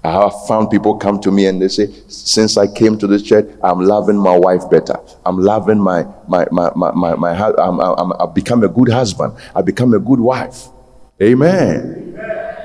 [0.04, 3.22] I have found people come to me and they say, since I came to this
[3.22, 4.96] church, I'm loving my wife better.
[5.24, 9.34] I'm loving my my my my my, my I'm, I'm, I've become a good husband.
[9.54, 10.66] I've become a good wife.
[11.20, 12.16] Amen.
[12.18, 12.58] Amen.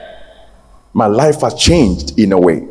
[0.94, 2.68] My life has changed in a way.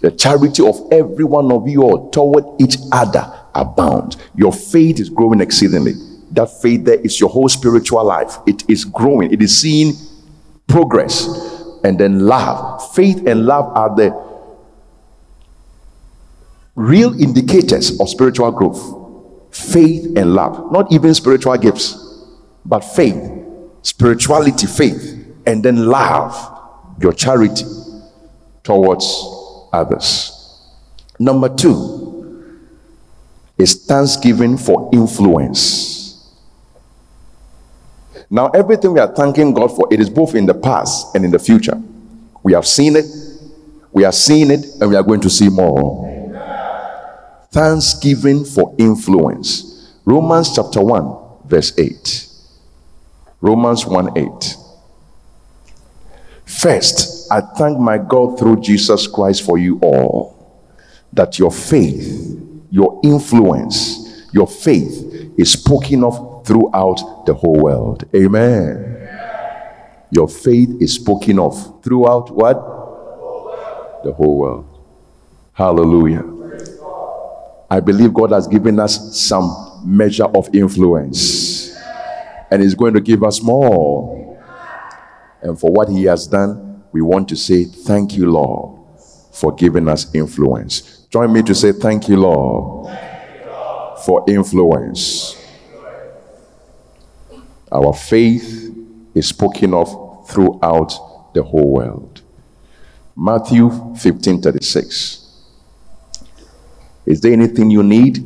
[0.00, 4.16] The charity of every one of you all toward each other abound.
[4.34, 5.92] Your faith is growing exceedingly.
[6.30, 8.38] That faith there is your whole spiritual life.
[8.46, 9.92] It is growing, it is seeing
[10.68, 11.57] progress.
[11.84, 12.94] And then love.
[12.94, 14.28] Faith and love are the
[16.74, 18.96] real indicators of spiritual growth.
[19.54, 22.24] Faith and love, not even spiritual gifts,
[22.64, 23.16] but faith,
[23.82, 26.34] spirituality, faith, and then love,
[27.00, 27.64] your charity
[28.62, 29.24] towards
[29.72, 30.34] others.
[31.18, 32.08] Number two,
[33.58, 36.07] is thanksgiving for influence.
[38.30, 41.30] Now, everything we are thanking God for, it is both in the past and in
[41.30, 41.80] the future.
[42.42, 43.06] We have seen it,
[43.92, 46.06] we are seeing it, and we are going to see more.
[47.50, 49.94] Thanksgiving for influence.
[50.04, 51.16] Romans chapter 1,
[51.46, 52.26] verse 8.
[53.40, 54.56] Romans 1 8.
[56.44, 60.62] First, I thank my God through Jesus Christ for you all,
[61.12, 62.38] that your faith
[62.70, 68.04] your influence, your faith is spoken of throughout the whole world.
[68.16, 69.06] Amen.
[70.10, 72.54] Your faith is spoken of throughout what?
[74.02, 74.64] The whole world.
[75.52, 76.24] Hallelujah.
[77.70, 81.76] I believe God has given us some measure of influence
[82.50, 84.38] and is going to give us more.
[85.42, 88.80] And for what He has done, we want to say, Thank you, Lord,
[89.32, 91.06] for giving us influence.
[91.10, 92.90] Join me to say, Thank you, Lord,
[94.06, 95.34] for influence.
[97.70, 98.74] Our faith
[99.14, 102.22] is spoken of throughout the whole world.
[103.16, 105.24] Matthew 15 36.
[107.06, 108.22] Is there anything you need?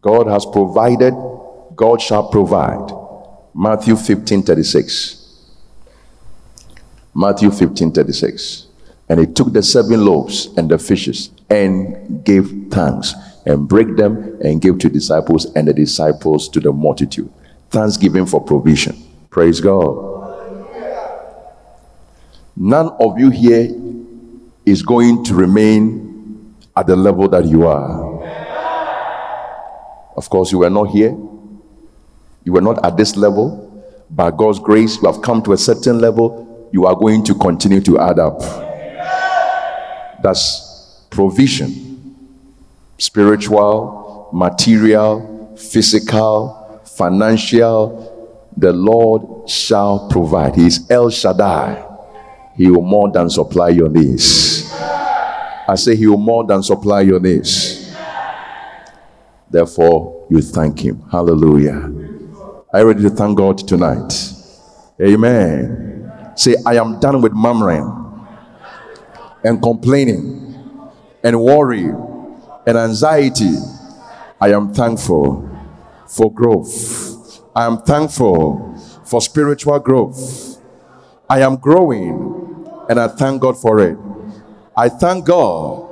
[0.00, 1.14] God has provided,
[1.76, 2.90] God shall provide.
[3.54, 5.50] Matthew 15 36.
[7.14, 8.66] Matthew 15 36.
[9.08, 13.12] And he took the seven loaves and the fishes and gave thanks
[13.44, 17.30] and break them and gave to disciples and the disciples to the multitude.
[17.70, 18.96] Thanksgiving for provision.
[19.30, 20.08] Praise God.
[22.56, 23.68] None of you here
[24.66, 28.10] is going to remain at the level that you are.
[30.16, 31.16] Of course, you were not here.
[32.44, 33.66] You were not at this level.
[34.10, 36.68] By God's grace, you have come to a certain level.
[36.72, 38.40] You are going to continue to add up.
[40.22, 41.90] That's provision
[43.00, 46.59] spiritual, material, physical,
[47.00, 48.52] financial.
[48.56, 50.54] The Lord shall provide.
[50.54, 51.86] He is El Shaddai.
[52.56, 54.70] He will more than supply your needs.
[55.66, 57.96] I say, He will more than supply your needs.
[59.48, 61.02] Therefore, you thank Him.
[61.10, 61.90] Hallelujah.
[62.72, 64.12] Are you ready to thank God tonight?
[65.00, 66.12] Amen.
[66.36, 67.88] Say, I am done with murmuring
[69.42, 70.54] and complaining
[71.24, 71.88] and worry
[72.66, 73.56] and anxiety.
[74.40, 75.49] I am thankful
[76.10, 77.40] for growth.
[77.54, 80.58] I am thankful for spiritual growth.
[81.28, 83.96] I am growing and I thank God for it.
[84.76, 85.88] I thank God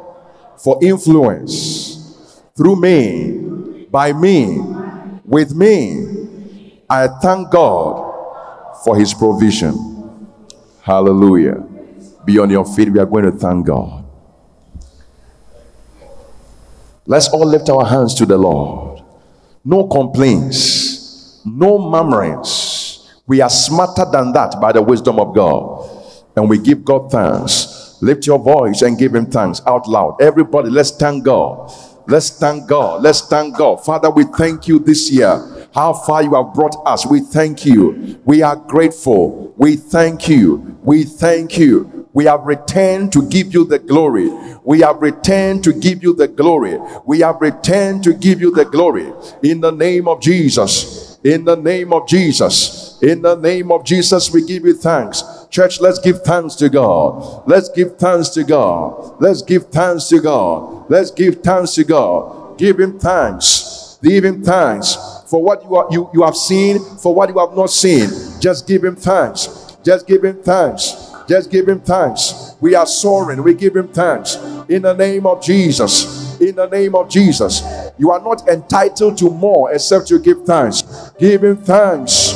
[0.59, 4.59] for influence through me, by me,
[5.25, 6.07] with me.
[6.91, 9.75] I thank God for his provision.
[10.83, 11.65] Hallelujah.
[12.25, 12.91] Be on your feet.
[12.91, 14.05] We are going to thank God.
[17.07, 18.88] Let's all lift our hands to the Lord.
[19.65, 23.11] No complaints, no murmurings.
[23.27, 25.91] We are smarter than that by the wisdom of God.
[26.37, 27.99] And we give God thanks.
[28.01, 30.17] Lift your voice and give Him thanks out loud.
[30.21, 31.73] Everybody, let's thank God.
[32.07, 33.03] Let's thank God.
[33.03, 33.85] Let's thank God.
[33.85, 35.69] Father, we thank you this year.
[35.75, 37.05] How far you have brought us.
[37.05, 38.19] We thank you.
[38.25, 39.53] We are grateful.
[39.59, 40.79] We thank you.
[40.83, 41.98] We thank you.
[42.13, 44.31] We have returned to give you the glory.
[44.65, 46.79] We have returned to give you the glory.
[47.05, 49.13] We have returned to give you the glory.
[49.43, 51.19] In the name of Jesus.
[51.25, 52.99] In the name of Jesus.
[53.03, 55.23] In the name of Jesus, we give you thanks.
[55.51, 57.43] Church, let's give thanks to God.
[57.47, 59.21] Let's give thanks to God.
[59.21, 60.91] Let's give thanks to God.
[60.91, 62.59] Let's give thanks to God.
[62.59, 63.99] Give him thanks.
[64.03, 64.97] Give him thanks
[65.27, 68.09] for what you, are, you, you have seen, for what you have not seen.
[68.41, 69.77] Just give him thanks.
[69.85, 71.08] Just give him thanks.
[71.29, 72.55] Just give him thanks.
[72.61, 73.43] We are soaring.
[73.43, 74.37] We give him thanks.
[74.69, 76.41] In the name of Jesus.
[76.41, 77.63] In the name of Jesus.
[77.99, 80.83] You are not entitled to more except you give thanks.
[81.19, 82.33] Give him thanks.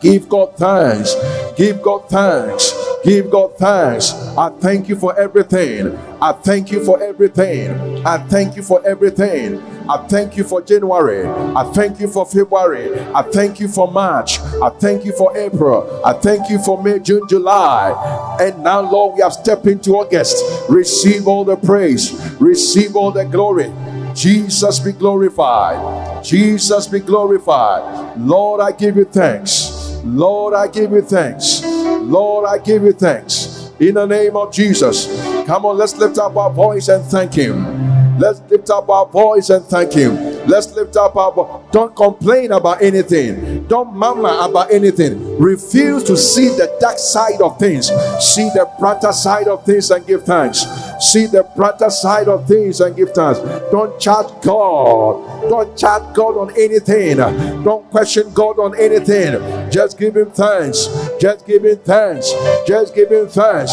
[0.00, 1.14] Give God thanks.
[1.56, 2.81] Give God thanks.
[3.02, 4.12] Give God thanks.
[4.38, 5.96] I thank you for everything.
[6.20, 8.06] I thank you for everything.
[8.06, 9.60] I thank you for everything.
[9.88, 11.26] I thank you for January.
[11.26, 13.00] I thank you for February.
[13.12, 14.38] I thank you for March.
[14.38, 16.00] I thank you for April.
[16.04, 18.36] I thank you for May, June, July.
[18.40, 20.36] And now, Lord, we have stepped into August.
[20.70, 22.12] Receive all the praise.
[22.40, 23.72] Receive all the glory.
[24.14, 26.24] Jesus be glorified.
[26.24, 28.16] Jesus be glorified.
[28.18, 29.71] Lord, I give you thanks.
[30.04, 31.62] Lord, I give you thanks.
[31.64, 33.70] Lord, I give you thanks.
[33.78, 35.06] In the name of Jesus.
[35.46, 38.18] Come on, let's lift up our voice and thank Him.
[38.18, 40.31] Let's lift up our voice and thank Him.
[40.46, 41.62] Let's lift up our voice.
[41.72, 43.66] Don't complain about anything.
[43.68, 45.38] Don't murmur about anything.
[45.38, 47.88] Refuse to see the dark side of things.
[48.20, 50.66] See the brighter side of things and give thanks.
[51.00, 53.40] See the brighter side of things and give thanks.
[53.70, 55.48] Don't chat God.
[55.48, 57.16] Don't chat God on anything.
[57.62, 59.70] Don't question God on anything.
[59.70, 60.88] Just give Him thanks.
[61.20, 62.32] Just give Him thanks.
[62.66, 63.72] Just give Him thanks.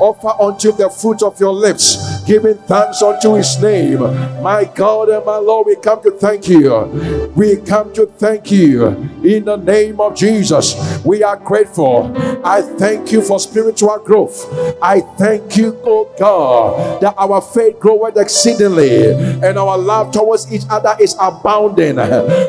[0.00, 1.96] Offer unto the fruit of your lips.
[2.26, 4.00] Giving thanks unto His name.
[4.42, 7.32] My God and my Lord, we come to thank you.
[7.36, 8.86] We come to thank you
[9.24, 10.74] in the name of Jesus.
[11.04, 12.12] We are grateful.
[12.44, 14.46] I thank you for spiritual growth.
[14.82, 20.64] I thank you, oh God, that our faith groweth exceedingly and our love towards each
[20.70, 21.96] other is abounding.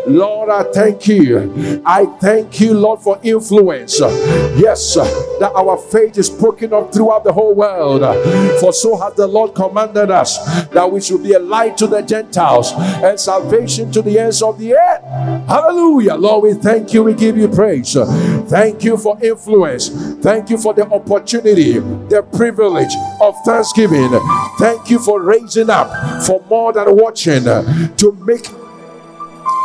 [0.08, 1.82] Lord, I thank you.
[1.86, 4.00] I thank you, Lord, for influence.
[4.00, 8.02] Yes, that our faith is broken up throughout the whole world.
[8.60, 10.38] For so has the Lord commanded us
[10.70, 14.58] that we should be a light to the Gentiles and salvation to the ends of
[14.58, 15.02] the earth.
[15.48, 16.16] Hallelujah.
[16.16, 17.04] Lord, we thank you.
[17.04, 17.94] We give you praise.
[18.50, 19.90] Thank you for influence.
[20.22, 24.10] Thank you for the opportunity, the privilege of thanksgiving.
[24.58, 25.90] Thank you for raising up
[26.26, 28.48] for more than watching to make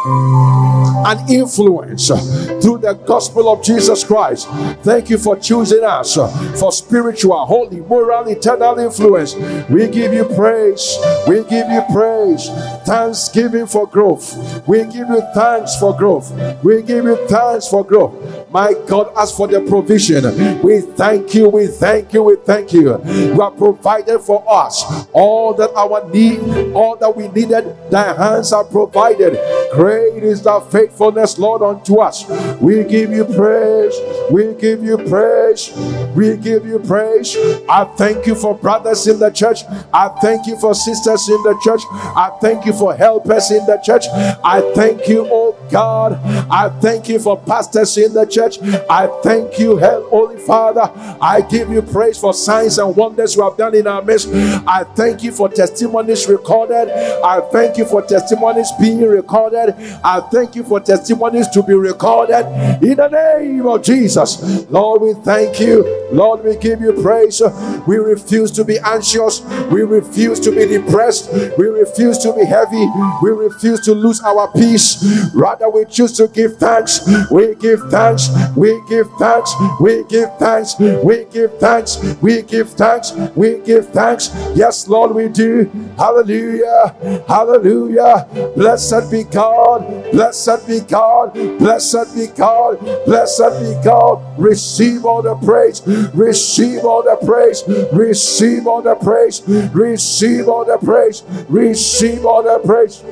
[0.07, 2.16] and influence uh,
[2.61, 4.48] through the gospel of Jesus Christ.
[4.82, 6.28] Thank you for choosing us uh,
[6.59, 9.34] for spiritual, holy, moral, eternal influence.
[9.68, 10.98] We give you praise.
[11.26, 12.48] We give you praise.
[12.86, 14.66] Thanksgiving for growth.
[14.66, 16.32] We give you thanks for growth.
[16.62, 18.50] We give you thanks for growth.
[18.50, 22.98] My God, as for the provision, we thank you, we thank you, we thank you.
[23.04, 26.40] You have provided for us all that our need,
[26.72, 29.38] all that we needed, thy hands are provided.
[29.72, 32.28] Great is thy faithfulness, Lord, unto us.
[32.61, 33.94] We give you praise,
[34.30, 35.72] we give you praise,
[36.14, 37.36] we give you praise.
[37.68, 39.62] I thank you for brothers in the church.
[39.92, 41.82] I thank you for sisters in the church.
[41.90, 44.05] I thank you for helpers in the church.
[44.44, 46.14] I thank you, oh God.
[46.51, 48.59] I thank you for pastors in the church.
[48.91, 50.91] I thank you, Holy Father.
[51.21, 54.29] I give you praise for signs and wonders you have done in our midst.
[54.33, 56.91] I thank you for testimonies recorded.
[57.25, 59.75] I thank you for testimonies being recorded.
[60.05, 62.45] I thank you for testimonies to be recorded
[62.83, 64.69] in the name of Jesus.
[64.71, 65.85] Lord, we thank you.
[66.12, 67.43] Lord, we give you praise.
[67.87, 69.41] We refuse to be anxious.
[69.71, 71.33] We refuse to be depressed.
[71.57, 72.87] We refuse to be heavy.
[73.23, 75.03] We refuse to lose our peace.
[75.35, 77.00] Rather, we choose to give thanks.
[77.30, 78.28] We give thanks.
[78.57, 79.54] We give thanks.
[79.80, 80.76] We give thanks.
[80.78, 81.98] We give thanks.
[82.20, 83.12] We give thanks.
[83.34, 84.30] We give thanks.
[84.54, 85.64] Yes, Lord, we do.
[85.98, 87.24] Hallelujah.
[87.28, 88.28] Hallelujah.
[88.57, 90.12] Blessed be God.
[90.12, 91.34] Blessed be God.
[91.59, 92.78] Blessed be God.
[93.07, 94.38] Blessed be God.
[94.38, 95.82] Receive all the praise.
[96.14, 97.64] Receive all the praise.
[97.92, 99.42] Receive all the praise.
[99.74, 101.22] Receive all the praise.
[101.48, 103.02] Receive all the praise.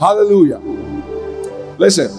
[0.00, 0.73] Hallelujah.
[1.78, 2.10] Listen.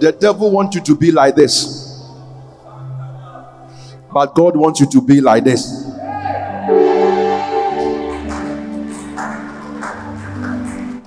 [0.00, 2.04] The devil wants you to be like this.
[4.12, 5.84] But God wants you to be like this.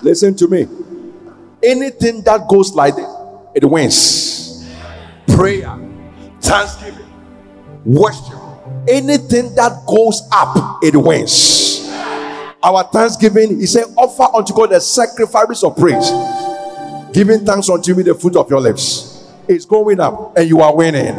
[0.03, 0.67] Listen to me.
[1.63, 3.09] Anything that goes like this,
[3.53, 4.67] it wins.
[5.27, 5.77] Prayer,
[6.41, 7.05] thanksgiving,
[7.86, 8.39] worship.
[8.88, 11.80] Anything that goes up, it wins.
[12.64, 16.12] Our thanksgiving, he said, offer unto God the sacrifice of praise.
[17.12, 19.28] Giving thanks unto me the fruit of your lips.
[19.47, 21.16] It's going up and you are winning.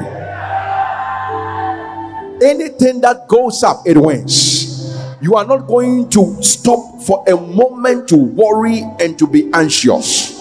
[2.42, 4.96] Anything that goes up, it wins.
[5.20, 10.32] You are not going to stop for a moment to worry and to be anxious.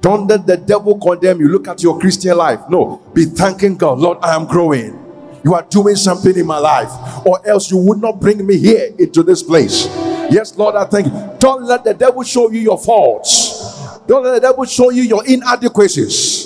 [0.00, 1.48] Don't let the devil condemn you.
[1.48, 2.60] Look at your Christian life.
[2.70, 3.98] No, be thanking God.
[3.98, 4.98] Lord, I am growing.
[5.44, 6.90] You are doing something in my life,
[7.26, 9.86] or else you would not bring me here into this place.
[10.30, 11.36] Yes, Lord, I thank you.
[11.38, 13.98] Don't let the devil show you your faults.
[14.06, 16.39] Don't let the devil show you your inadequacies,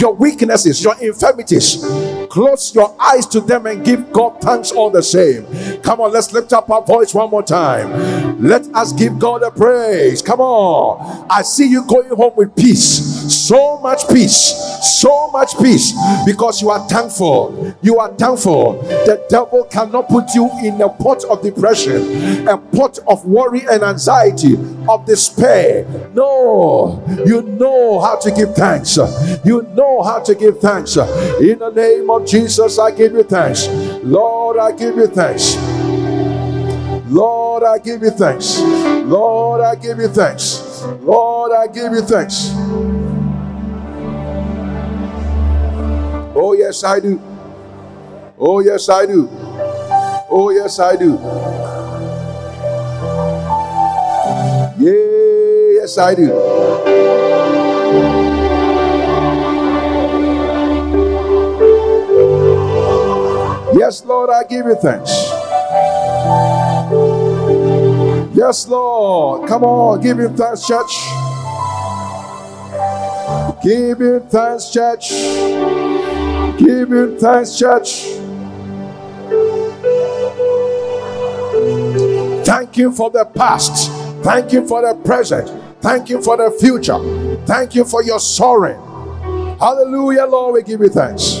[0.00, 1.84] your weaknesses, your infirmities.
[2.30, 5.46] Close your eyes to them and give God thanks all the same.
[5.82, 8.40] Come on, let's lift up our voice one more time.
[8.40, 10.22] Let us give God a praise.
[10.22, 11.26] Come on.
[11.28, 12.80] I see you going home with peace.
[13.50, 14.54] So much peace.
[15.00, 15.92] So much peace
[16.24, 17.74] because you are thankful.
[17.82, 18.80] You are thankful.
[18.82, 23.82] The devil cannot put you in a pot of depression, a pot of worry and
[23.82, 24.54] anxiety,
[24.88, 25.84] of despair.
[26.14, 28.96] No, you know how to give thanks.
[29.44, 30.96] You know how to give thanks.
[30.96, 33.68] In the name of Jesus, I give you thanks.
[34.02, 35.56] Lord, I give you thanks.
[37.10, 38.60] Lord, I give you thanks.
[38.60, 40.82] Lord, I give you thanks.
[41.02, 42.52] Lord, I give you thanks.
[46.42, 47.20] Oh, yes, I do.
[48.38, 49.28] Oh, yes, I do.
[50.30, 51.18] Oh, yes, I do.
[54.78, 58.39] Yeah, yes, I do.
[63.80, 65.08] Yes, Lord, I give you thanks.
[68.36, 69.48] Yes, Lord.
[69.48, 70.92] Come on, give him thanks, church.
[73.64, 75.08] Give him thanks, church.
[76.58, 78.02] Give him thanks, church.
[82.44, 83.90] Thank you for the past.
[84.22, 85.48] Thank you for the present.
[85.80, 86.98] Thank you for the future.
[87.46, 88.78] Thank you for your soaring.
[89.58, 90.52] Hallelujah, Lord.
[90.52, 91.40] We give you thanks.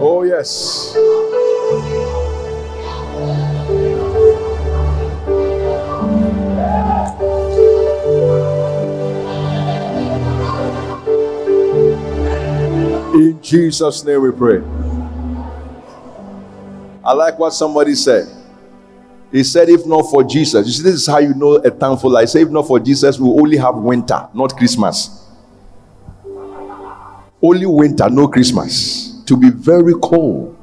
[0.00, 0.94] Oh, yes.
[13.12, 14.62] In Jesus' name we pray.
[17.04, 18.28] I like what somebody said.
[19.32, 22.10] He said, if not for Jesus, you see, this is how you know a thankful
[22.10, 22.28] life.
[22.28, 25.26] Say, if not for Jesus, we only have winter, not Christmas.
[27.42, 29.07] Only winter, no Christmas.
[29.28, 30.56] To be very cold.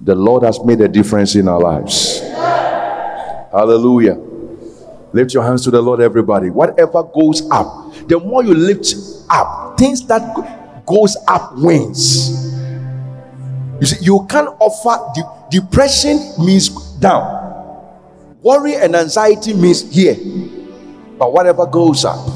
[0.00, 2.20] The Lord has made a difference in our lives.
[3.50, 4.20] Hallelujah.
[5.12, 6.48] Lift your hands to the Lord, everybody.
[6.48, 8.94] Whatever goes up, the more you lift
[9.30, 10.22] up, things that
[10.86, 12.54] goes up wins.
[13.80, 16.68] You see, you can't offer de- depression means
[17.00, 17.82] down.
[18.42, 20.14] Worry and anxiety means here.
[21.18, 22.28] But whatever goes up,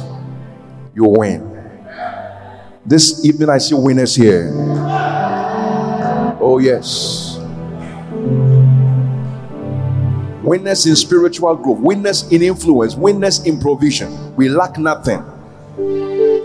[0.93, 1.56] you win.
[2.87, 4.53] This evening I see winners here.
[6.39, 7.37] Oh yes.
[10.45, 14.37] Winners in spiritual growth, winners in influence, winners in provision.
[14.37, 15.21] We lack nothing.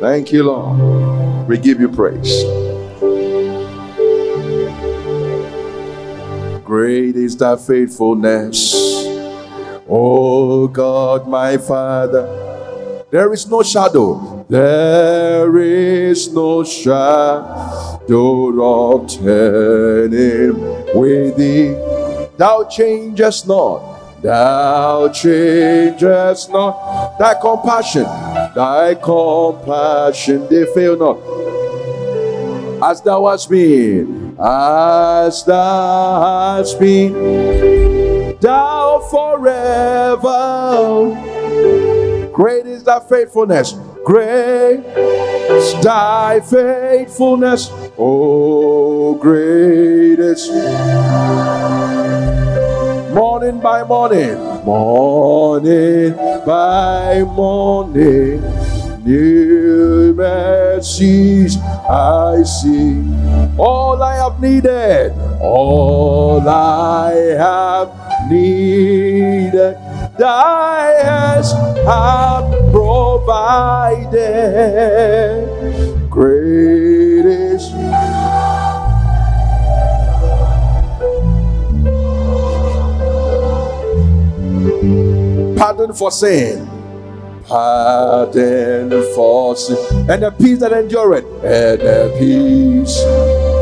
[0.02, 1.48] Thank you, Lord.
[1.48, 2.44] We give you praise.
[6.66, 8.74] Great is thy faithfulness,
[9.88, 13.06] oh God, my Father.
[13.12, 18.04] There is no shadow, there is no shadow
[18.62, 20.60] of turning
[20.93, 21.74] with thee.
[22.36, 27.18] Thou changest not, thou changest not.
[27.18, 28.04] Thy compassion,
[28.54, 31.18] thy compassion, they fail not.
[32.84, 40.38] As thou hast been, as thou hast been, thou forever.
[42.34, 43.76] Great is thy faithfulness,
[44.06, 44.84] great
[45.82, 50.20] thy faithfulness, oh great
[53.14, 56.14] morning by morning, morning
[56.45, 58.41] by morning,
[59.04, 63.04] new mercies I see.
[63.58, 67.89] All I have needed, all I have
[68.30, 69.76] needed,
[70.18, 71.52] thy hands
[71.86, 74.09] have provided.
[76.09, 77.69] Great is
[85.57, 86.67] pardon for sin,
[87.47, 89.77] pardon for sin,
[90.09, 93.61] and the peace that endureth, and the peace.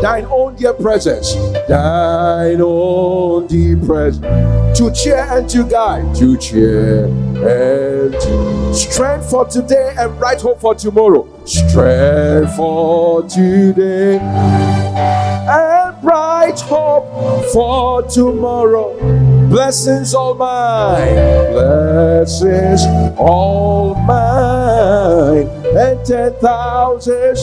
[0.00, 1.34] Thine own dear presence,
[1.68, 9.44] thine own dear presence, to cheer and to guide, to cheer and to strength for
[9.46, 18.96] today and bright hope for tomorrow, strength for today and bright hope for tomorrow.
[19.48, 21.14] Blessings all mine,
[21.52, 22.82] blessings
[23.18, 27.40] all mine, and ten thousands.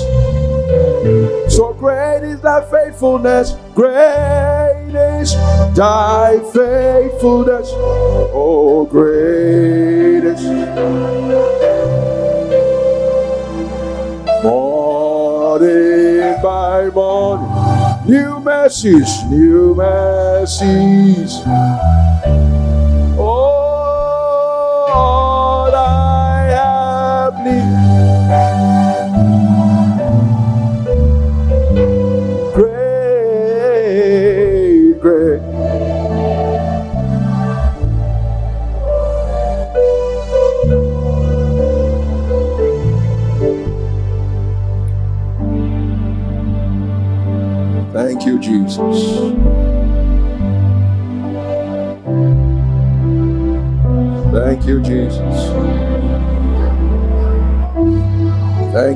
[1.50, 5.34] So great is thy faithfulness, great is
[5.76, 7.70] thy faithfulness,
[8.34, 10.44] oh great is
[14.44, 17.50] morning by morning.
[18.06, 21.40] New mercies, new mercies.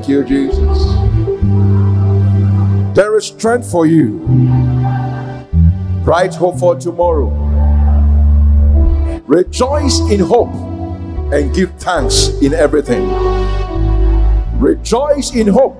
[0.04, 0.86] Thank you, Jesus.
[2.93, 4.20] There is strength for you.
[6.04, 7.30] Bright hope for tomorrow.
[9.26, 10.54] Rejoice in hope
[11.32, 13.08] and give thanks in everything.
[14.60, 15.80] Rejoice in hope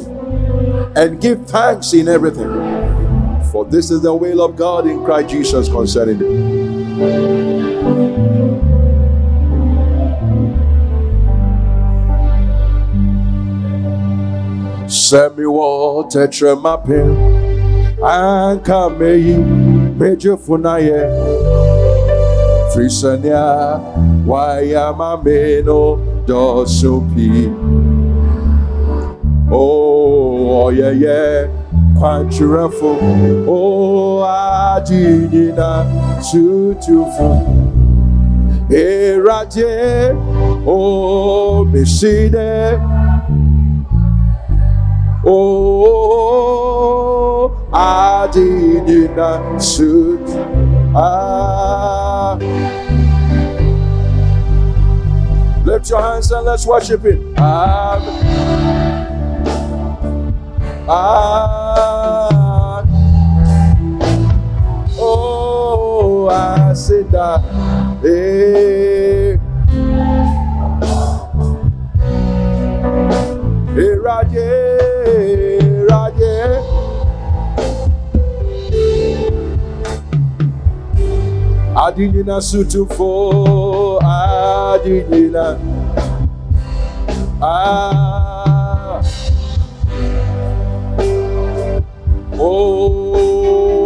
[0.96, 2.48] and give thanks in everything.
[3.52, 7.33] For this is the will of God in Christ Jesus concerning you.
[15.14, 17.14] Send me water, tremapin,
[18.02, 19.38] and come me,
[19.94, 21.06] major funaye.
[22.74, 23.80] Frisania,
[24.26, 27.46] why am I meno, oh, dosupi?
[29.52, 31.46] Oh, oh, yeah, yeah,
[31.96, 32.98] kwanchirafo,
[33.48, 35.86] oh, adinina,
[36.24, 37.30] sutufu.
[38.68, 40.18] Eraje,
[40.66, 42.93] oh, mishide.
[45.26, 46.36] Oh,
[47.72, 50.20] I did not shoot.
[50.94, 52.38] Ah.
[55.64, 57.34] Lift your hands and let's worship Him.
[57.38, 58.02] Ah.
[60.90, 62.84] ah.
[65.00, 67.73] Oh, I said that.
[81.94, 85.58] Adinyina sutufo, adinyina.
[87.40, 89.00] Ah.
[92.40, 93.83] Oh.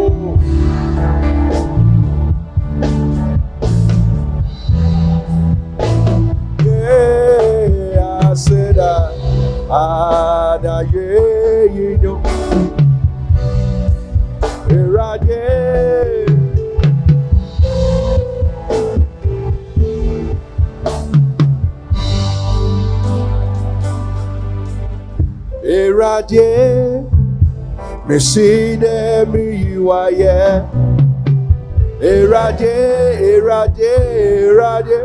[25.98, 27.10] Irade.
[28.08, 30.70] Me see them, you are, yeah.
[32.00, 33.98] Irade, irade,
[34.46, 35.02] irade.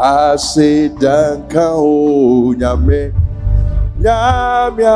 [0.00, 3.12] ase danka o nyame
[3.98, 4.94] nyamia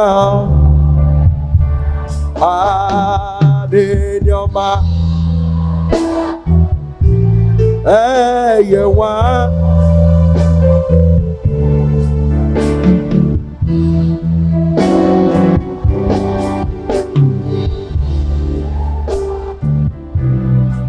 [2.38, 4.91] ade nyoma
[7.84, 9.12] ẹyẹ wá.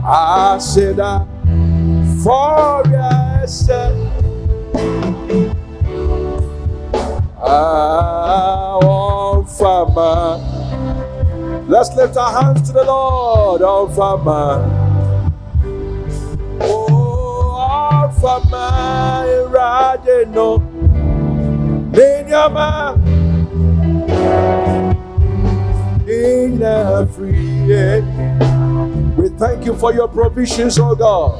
[0.05, 1.25] Aseda
[2.23, 3.93] for yourself.
[7.41, 11.63] Our Father.
[11.67, 14.72] Let's lift our hands to the Lord, our Father.
[18.25, 20.59] Our Father, Radeno,
[21.91, 22.95] Minyama,
[26.07, 27.63] in free.
[29.21, 31.35] We thank you for your provisions, oh God.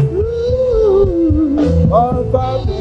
[0.00, 2.74] Ooh, Our Father.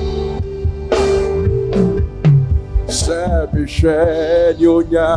[2.90, 5.08] Sẹ́mi ṣẹ́ ni ó yà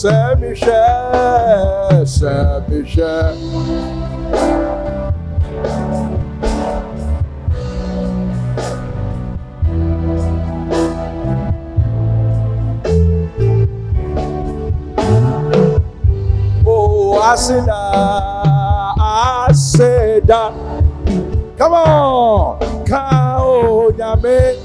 [0.00, 0.90] Sẹ́mi ṣẹ́.
[16.66, 17.78] Oh, Asida,
[19.48, 20.42] Asida.
[21.58, 24.56] Come on, Kao Yame.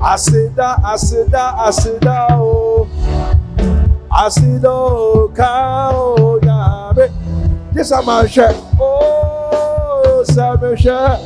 [0.00, 2.79] Asida, Asida, Asida, oh.
[4.10, 7.12] Asida, oh, Kao Yame.
[7.72, 8.56] Yes, I'm a chef.
[8.80, 11.20] Oh, Samuel chef.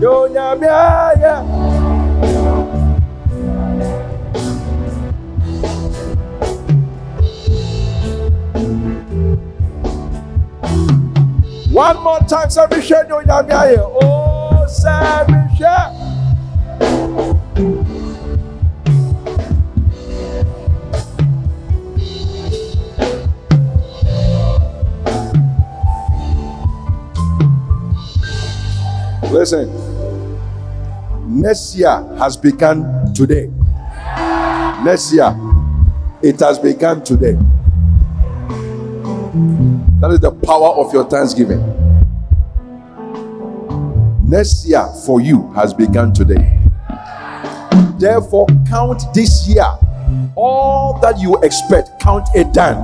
[0.00, 1.42] Yo Yame, yeah.
[11.72, 13.08] One more time, Samuel chef.
[13.08, 13.82] Yo Yame, yeah.
[13.82, 15.48] Oh, Samuel
[29.48, 29.70] Listen,
[31.40, 33.48] next year has begun today.
[34.82, 35.36] Next year,
[36.20, 37.34] it has begun today.
[40.00, 41.62] That is the power of your thanksgiving.
[44.28, 46.58] Next year for you has begun today.
[48.00, 49.70] Therefore, count this year.
[50.34, 52.82] All that you expect, count it done.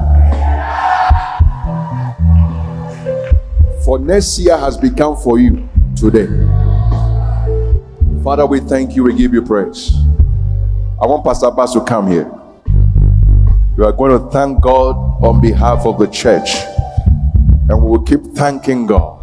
[3.84, 5.68] For next year has begun for you
[6.02, 6.26] today.
[8.24, 9.04] Father, we thank you.
[9.04, 9.92] We give you praise.
[11.00, 12.28] I want Pastor Bass to come here.
[13.76, 16.50] We are going to thank God on behalf of the church.
[17.68, 19.20] And we will keep thanking God.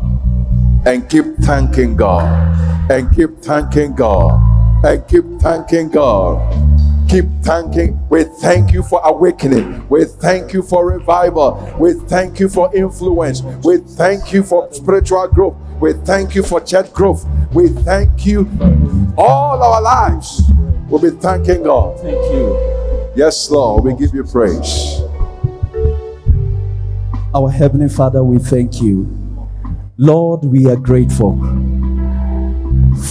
[0.85, 2.89] And keep thanking God.
[2.89, 4.85] And keep thanking God.
[4.85, 7.09] And keep thanking God.
[7.09, 7.99] Keep thanking.
[8.09, 9.85] We thank you for awakening.
[9.89, 11.75] We thank you for revival.
[11.77, 13.41] We thank you for influence.
[13.63, 15.57] We thank you for spiritual growth.
[15.79, 17.25] We thank you for church growth.
[17.53, 18.49] We thank you
[19.17, 20.41] all our lives.
[20.89, 21.99] We'll be thanking God.
[22.01, 23.13] Thank you.
[23.15, 25.01] Yes, Lord, we give you praise.
[27.33, 29.07] Our Heavenly Father, we thank you.
[29.97, 31.37] Lord, we are grateful.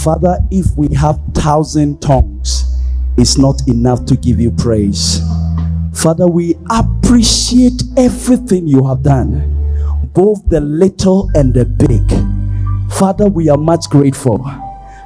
[0.03, 2.77] Father, if we have thousand tongues,
[3.17, 5.21] it's not enough to give you praise.
[5.93, 12.38] Father, we appreciate everything you have done, both the little and the big.
[12.91, 14.45] Father, we are much grateful.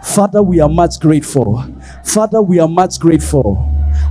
[0.03, 1.63] Father, we are much grateful.
[2.03, 3.69] Father, we are much grateful.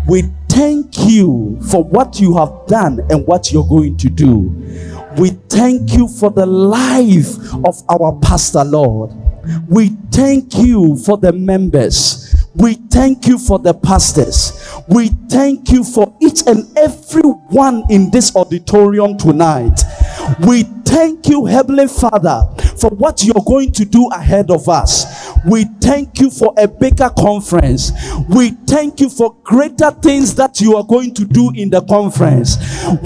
[0.09, 4.55] We thank you for what you have done and what you're going to do.
[5.18, 9.12] We thank you for the life of our pastor, Lord.
[9.68, 12.35] We thank you for the members.
[12.55, 14.53] We thank you for the pastors.
[14.89, 19.83] We thank you for each and every one in this auditorium tonight.
[20.47, 25.05] We thank you, Heavenly Father, for what you're going to do ahead of us.
[25.47, 27.93] We thank you for a bigger conference.
[28.28, 32.57] We thank you for greater things that you are going to do in the conference.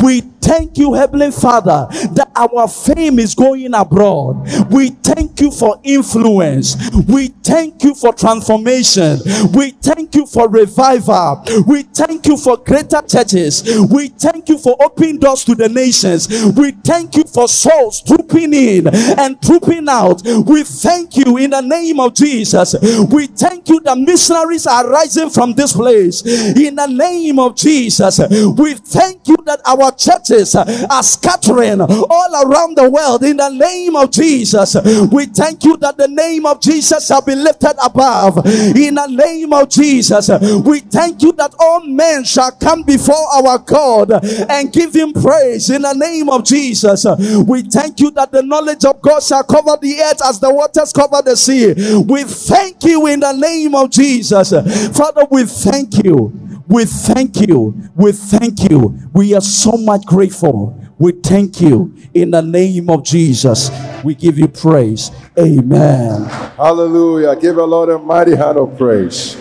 [0.02, 4.46] We thank you, Heavenly Father, that our fame is going abroad.
[4.70, 6.76] We thank you for influence.
[7.08, 9.18] We thank you for transformation.
[9.52, 11.42] We thank you for revival.
[11.66, 13.64] We thank you for greater churches.
[13.90, 16.28] We thank you for opening doors to the nations.
[16.56, 20.22] We thank you for souls trooping in and trooping out.
[20.24, 22.25] We thank you in the name of Jesus.
[22.26, 28.18] We thank you that missionaries are rising from this place in the name of Jesus.
[28.18, 33.96] We thank you that our churches are scattering all around the world in the name
[33.96, 34.74] of Jesus.
[35.12, 39.52] We thank you that the name of Jesus shall be lifted above in the name
[39.52, 40.28] of Jesus.
[40.64, 44.10] We thank you that all men shall come before our God
[44.50, 47.06] and give him praise in the name of Jesus.
[47.46, 50.92] We thank you that the knowledge of God shall cover the earth as the waters
[50.92, 51.74] cover the sea.
[52.02, 54.50] We thank you in the name of Jesus.
[54.96, 56.60] Father, we thank you.
[56.68, 57.90] We thank you.
[57.94, 58.98] We thank you.
[59.12, 60.80] We are so much grateful.
[60.98, 63.70] We thank you in the name of Jesus.
[64.02, 65.10] We give you praise.
[65.38, 66.24] Amen.
[66.56, 67.36] Hallelujah.
[67.36, 69.36] Give a Lord a mighty hand of praise.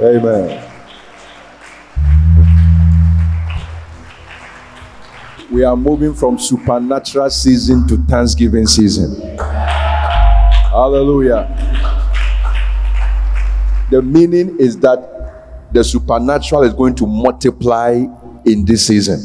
[0.00, 0.62] Amen.
[5.50, 9.36] We are moving from supernatural season to Thanksgiving season.
[10.76, 11.48] Hallelujah.
[13.90, 18.04] The meaning is that the supernatural is going to multiply
[18.44, 19.18] in this season.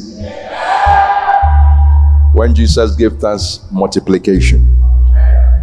[2.32, 4.78] When Jesus gave thanks, multiplication.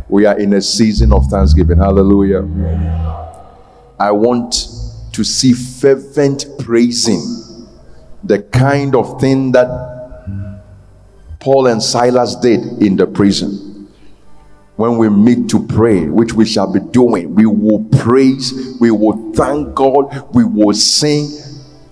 [0.09, 1.79] We are in a season of thanksgiving.
[1.79, 2.47] Hallelujah.
[3.99, 4.67] I want
[5.13, 7.67] to see fervent praising,
[8.23, 9.67] the kind of thing that
[11.39, 13.68] Paul and Silas did in the prison
[14.79, 19.33] when we meet to pray, which we shall be doing, we will praise, we will
[19.33, 21.27] thank God, we will sing,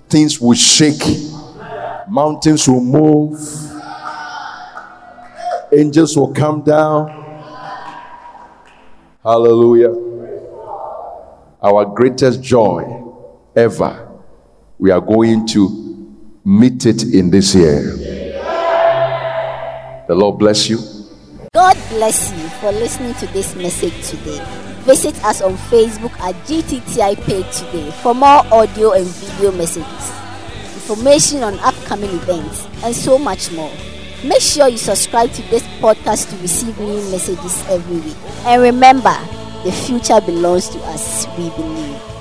[0.08, 1.02] things will shake,
[2.08, 3.38] mountains will move,
[5.70, 7.10] angels will come down.
[9.22, 9.92] Hallelujah.
[11.62, 13.04] Our greatest joy
[13.54, 14.18] ever,
[14.78, 17.82] we are going to meet it in this year.
[20.08, 20.97] The Lord bless you.
[21.54, 24.44] God bless you for listening to this message today.
[24.82, 30.12] Visit us on Facebook at GTTI page today for more audio and video messages,
[30.74, 33.72] information on upcoming events, and so much more.
[34.24, 38.16] Make sure you subscribe to this podcast to receive new messages every week.
[38.44, 39.16] And remember,
[39.64, 42.17] the future belongs to us, we believe.